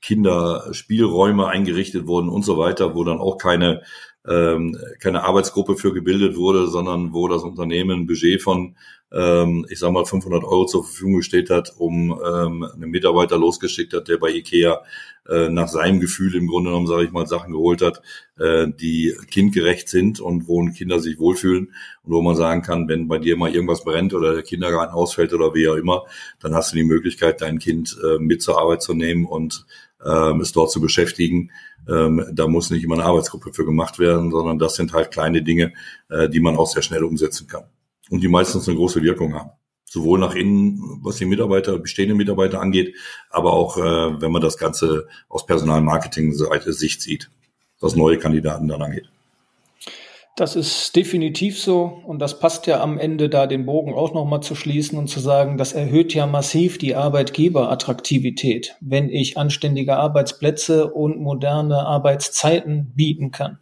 Kinderspielräume 0.00 1.46
eingerichtet 1.46 2.06
wurden 2.06 2.28
und 2.28 2.44
so 2.44 2.58
weiter, 2.58 2.94
wo 2.94 3.04
dann 3.04 3.18
auch 3.18 3.36
keine 3.38 3.82
ähm, 4.26 4.76
keine 5.00 5.24
Arbeitsgruppe 5.24 5.76
für 5.76 5.92
gebildet 5.92 6.36
wurde, 6.36 6.66
sondern 6.68 7.12
wo 7.12 7.28
das 7.28 7.42
Unternehmen 7.42 8.02
ein 8.02 8.06
Budget 8.06 8.42
von 8.42 8.76
ähm, 9.12 9.66
ich 9.70 9.78
sag 9.78 9.92
mal 9.92 10.04
500 10.04 10.44
Euro 10.44 10.66
zur 10.66 10.84
Verfügung 10.84 11.16
gestellt 11.16 11.50
hat, 11.50 11.72
um 11.78 12.10
ähm, 12.10 12.64
einen 12.64 12.90
Mitarbeiter 12.90 13.38
losgeschickt 13.38 13.94
hat, 13.94 14.08
der 14.08 14.18
bei 14.18 14.30
Ikea 14.30 14.82
äh, 15.28 15.48
nach 15.48 15.68
seinem 15.68 16.00
Gefühl 16.00 16.34
im 16.34 16.46
Grunde 16.46 16.70
genommen, 16.70 16.86
sage 16.86 17.04
ich 17.04 17.10
mal, 17.10 17.26
Sachen 17.26 17.52
geholt 17.52 17.80
hat, 17.80 18.02
äh, 18.38 18.66
die 18.68 19.14
kindgerecht 19.30 19.88
sind 19.88 20.20
und 20.20 20.46
wo 20.46 20.64
Kinder 20.66 21.00
sich 21.00 21.18
wohlfühlen 21.18 21.72
und 22.02 22.12
wo 22.12 22.20
man 22.20 22.36
sagen 22.36 22.62
kann, 22.62 22.88
wenn 22.88 23.08
bei 23.08 23.18
dir 23.18 23.36
mal 23.36 23.54
irgendwas 23.54 23.84
brennt 23.84 24.12
oder 24.12 24.34
der 24.34 24.42
Kindergarten 24.42 24.92
ausfällt 24.92 25.32
oder 25.32 25.54
wie 25.54 25.68
auch 25.68 25.76
immer, 25.76 26.04
dann 26.40 26.54
hast 26.54 26.72
du 26.72 26.76
die 26.76 26.84
Möglichkeit, 26.84 27.40
dein 27.40 27.58
Kind 27.58 27.96
äh, 28.04 28.18
mit 28.18 28.42
zur 28.42 28.58
Arbeit 28.58 28.82
zu 28.82 28.94
nehmen 28.94 29.24
und 29.24 29.64
ähm, 30.04 30.40
es 30.40 30.52
dort 30.52 30.70
zu 30.70 30.80
beschäftigen. 30.80 31.50
Ähm, 31.88 32.24
da 32.32 32.46
muss 32.46 32.70
nicht 32.70 32.84
immer 32.84 32.94
eine 32.94 33.04
Arbeitsgruppe 33.04 33.52
für 33.52 33.64
gemacht 33.64 33.98
werden, 33.98 34.30
sondern 34.30 34.58
das 34.58 34.74
sind 34.74 34.92
halt 34.92 35.10
kleine 35.10 35.42
Dinge, 35.42 35.72
äh, 36.10 36.28
die 36.28 36.40
man 36.40 36.56
auch 36.56 36.66
sehr 36.66 36.82
schnell 36.82 37.04
umsetzen 37.04 37.46
kann 37.46 37.64
und 38.10 38.20
die 38.20 38.28
meistens 38.28 38.68
eine 38.68 38.76
große 38.76 39.02
Wirkung 39.02 39.34
haben. 39.34 39.50
Sowohl 39.84 40.18
nach 40.18 40.34
innen, 40.34 41.00
was 41.02 41.16
die 41.16 41.24
Mitarbeiter, 41.24 41.78
bestehende 41.78 42.14
Mitarbeiter 42.14 42.60
angeht, 42.60 42.94
aber 43.30 43.54
auch, 43.54 43.78
äh, 43.78 44.20
wenn 44.20 44.32
man 44.32 44.42
das 44.42 44.58
Ganze 44.58 45.08
aus 45.28 45.46
Personalmarketing-Sicht 45.46 47.00
sieht, 47.00 47.30
was 47.80 47.96
neue 47.96 48.18
Kandidaten 48.18 48.68
dann 48.68 48.82
angeht. 48.82 49.08
Das 50.38 50.54
ist 50.54 50.94
definitiv 50.94 51.60
so 51.60 52.00
und 52.06 52.20
das 52.20 52.38
passt 52.38 52.68
ja 52.68 52.80
am 52.80 52.96
Ende 52.96 53.28
da 53.28 53.48
den 53.48 53.66
Bogen 53.66 53.92
auch 53.92 54.14
nochmal 54.14 54.40
zu 54.40 54.54
schließen 54.54 54.96
und 54.96 55.08
zu 55.08 55.18
sagen, 55.18 55.58
das 55.58 55.72
erhöht 55.72 56.14
ja 56.14 56.28
massiv 56.28 56.78
die 56.78 56.94
Arbeitgeberattraktivität, 56.94 58.76
wenn 58.80 59.08
ich 59.08 59.36
anständige 59.36 59.96
Arbeitsplätze 59.96 60.92
und 60.92 61.18
moderne 61.20 61.84
Arbeitszeiten 61.84 62.92
bieten 62.94 63.32
kann. 63.32 63.58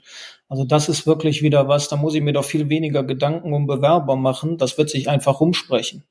Also 0.51 0.67
das 0.67 0.91
ist 0.91 1.07
wirklich 1.07 1.41
wieder 1.41 1.67
was, 1.67 1.89
da 1.89 1.97
muss 1.97 2.15
ich 2.15 2.21
mir 2.21 2.35
doch 2.35 2.45
viel 2.45 2.69
weniger 2.69 3.05
Gedanken 3.05 3.55
um 3.55 3.67
Bewerber 3.67 4.17
machen. 4.17 4.59
Das 4.59 4.77
wird 4.77 4.91
sich 4.91 5.09
einfach 5.09 5.41
rumsprechen. 5.41 6.05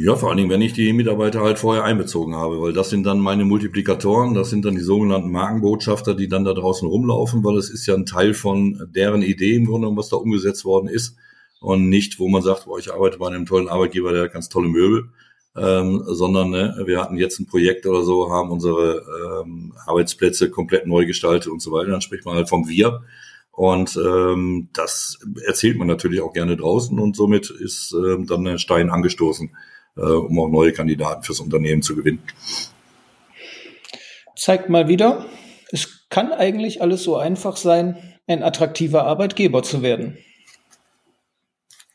Ja, 0.00 0.16
vor 0.16 0.28
allen 0.28 0.38
Dingen, 0.38 0.50
wenn 0.50 0.62
ich 0.62 0.72
die 0.72 0.92
Mitarbeiter 0.92 1.40
halt 1.40 1.58
vorher 1.58 1.84
einbezogen 1.84 2.34
habe, 2.34 2.60
weil 2.60 2.72
das 2.72 2.90
sind 2.90 3.04
dann 3.04 3.20
meine 3.20 3.44
Multiplikatoren, 3.44 4.34
das 4.34 4.50
sind 4.50 4.64
dann 4.64 4.74
die 4.74 4.80
sogenannten 4.80 5.30
Markenbotschafter, 5.30 6.14
die 6.14 6.28
dann 6.28 6.44
da 6.44 6.54
draußen 6.54 6.86
rumlaufen, 6.86 7.44
weil 7.44 7.56
es 7.56 7.70
ist 7.70 7.86
ja 7.86 7.94
ein 7.94 8.06
Teil 8.06 8.34
von 8.34 8.88
deren 8.94 9.22
Idee 9.22 9.54
im 9.54 9.66
Grunde, 9.66 9.88
was 9.96 10.08
da 10.08 10.16
umgesetzt 10.16 10.64
worden 10.64 10.88
ist 10.88 11.16
und 11.60 11.88
nicht, 11.88 12.18
wo 12.18 12.28
man 12.28 12.42
sagt, 12.42 12.66
boah, 12.66 12.78
ich 12.78 12.92
arbeite 12.92 13.18
bei 13.18 13.28
einem 13.28 13.46
tollen 13.46 13.68
Arbeitgeber, 13.68 14.12
der 14.12 14.24
hat 14.24 14.32
ganz 14.32 14.48
tolle 14.48 14.68
Möbel, 14.68 15.10
ähm, 15.56 16.02
sondern 16.06 16.50
ne, 16.50 16.82
wir 16.84 17.00
hatten 17.00 17.16
jetzt 17.16 17.40
ein 17.40 17.46
Projekt 17.46 17.86
oder 17.86 18.02
so, 18.02 18.30
haben 18.30 18.50
unsere 18.50 19.02
ähm, 19.42 19.72
Arbeitsplätze 19.86 20.50
komplett 20.50 20.86
neu 20.86 21.06
gestaltet 21.06 21.50
und 21.50 21.60
so 21.60 21.72
weiter, 21.72 21.90
dann 21.90 22.00
spricht 22.00 22.24
man 22.24 22.36
halt 22.36 22.48
vom 22.48 22.68
Wir 22.68 23.02
und 23.58 23.96
ähm, 23.96 24.68
das 24.72 25.18
erzählt 25.44 25.78
man 25.78 25.88
natürlich 25.88 26.20
auch 26.20 26.32
gerne 26.32 26.56
draußen 26.56 26.96
und 26.96 27.16
somit 27.16 27.50
ist 27.50 27.92
ähm, 27.92 28.24
dann 28.24 28.44
der 28.44 28.56
Stein 28.58 28.88
angestoßen, 28.88 29.50
äh, 29.96 30.00
um 30.00 30.38
auch 30.38 30.48
neue 30.48 30.72
Kandidaten 30.72 31.24
fürs 31.24 31.40
Unternehmen 31.40 31.82
zu 31.82 31.96
gewinnen. 31.96 32.22
Zeigt 34.36 34.68
mal 34.68 34.86
wieder, 34.86 35.26
es 35.72 36.06
kann 36.08 36.32
eigentlich 36.32 36.82
alles 36.82 37.02
so 37.02 37.16
einfach 37.16 37.56
sein, 37.56 37.96
ein 38.28 38.44
attraktiver 38.44 39.06
Arbeitgeber 39.06 39.64
zu 39.64 39.82
werden. 39.82 40.18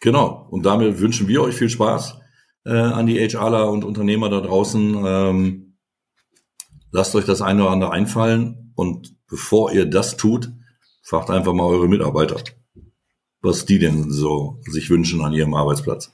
Genau. 0.02 0.46
Und 0.52 0.66
damit 0.66 1.00
wünschen 1.00 1.30
wir 1.30 1.44
euch 1.44 1.56
viel 1.56 1.70
Spaß 1.70 2.18
äh, 2.66 2.72
an 2.72 3.06
die 3.06 3.26
HRler 3.26 3.72
und 3.72 3.86
Unternehmer 3.86 4.28
da 4.28 4.42
draußen. 4.42 5.02
Ähm, 5.06 5.78
lasst 6.92 7.16
euch 7.16 7.24
das 7.24 7.42
eine 7.42 7.62
oder 7.62 7.72
andere 7.72 7.92
einfallen 7.92 8.74
und 8.76 9.16
bevor 9.30 9.72
ihr 9.72 9.86
das 9.86 10.18
tut, 10.18 10.52
Fragt 11.04 11.30
einfach 11.30 11.54
mal 11.54 11.66
eure 11.66 11.88
Mitarbeiter, 11.88 12.42
was 13.42 13.66
die 13.66 13.78
denn 13.78 14.10
so 14.10 14.58
sich 14.64 14.90
wünschen 14.90 15.22
an 15.22 15.34
ihrem 15.34 15.54
Arbeitsplatz. 15.54 16.12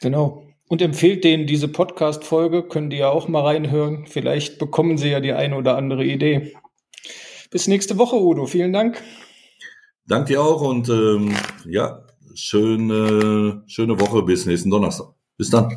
Genau. 0.00 0.44
Und 0.68 0.80
empfehlt 0.80 1.24
denen 1.24 1.46
diese 1.46 1.66
Podcast-Folge, 1.66 2.62
können 2.62 2.90
die 2.90 2.98
ja 2.98 3.08
auch 3.08 3.26
mal 3.26 3.42
reinhören. 3.42 4.06
Vielleicht 4.06 4.58
bekommen 4.58 4.96
sie 4.96 5.08
ja 5.08 5.20
die 5.20 5.32
eine 5.32 5.56
oder 5.56 5.76
andere 5.76 6.04
Idee. 6.04 6.54
Bis 7.50 7.66
nächste 7.66 7.98
Woche, 7.98 8.16
Udo. 8.16 8.46
Vielen 8.46 8.72
Dank. 8.72 9.02
Dank 10.06 10.26
dir 10.26 10.42
auch 10.42 10.62
und 10.62 10.88
ähm, 10.88 11.34
ja, 11.66 12.04
schöne, 12.34 13.62
schöne 13.66 13.98
Woche 14.00 14.22
bis 14.22 14.46
nächsten 14.46 14.70
Donnerstag. 14.70 15.08
Bis 15.36 15.50
dann. 15.50 15.74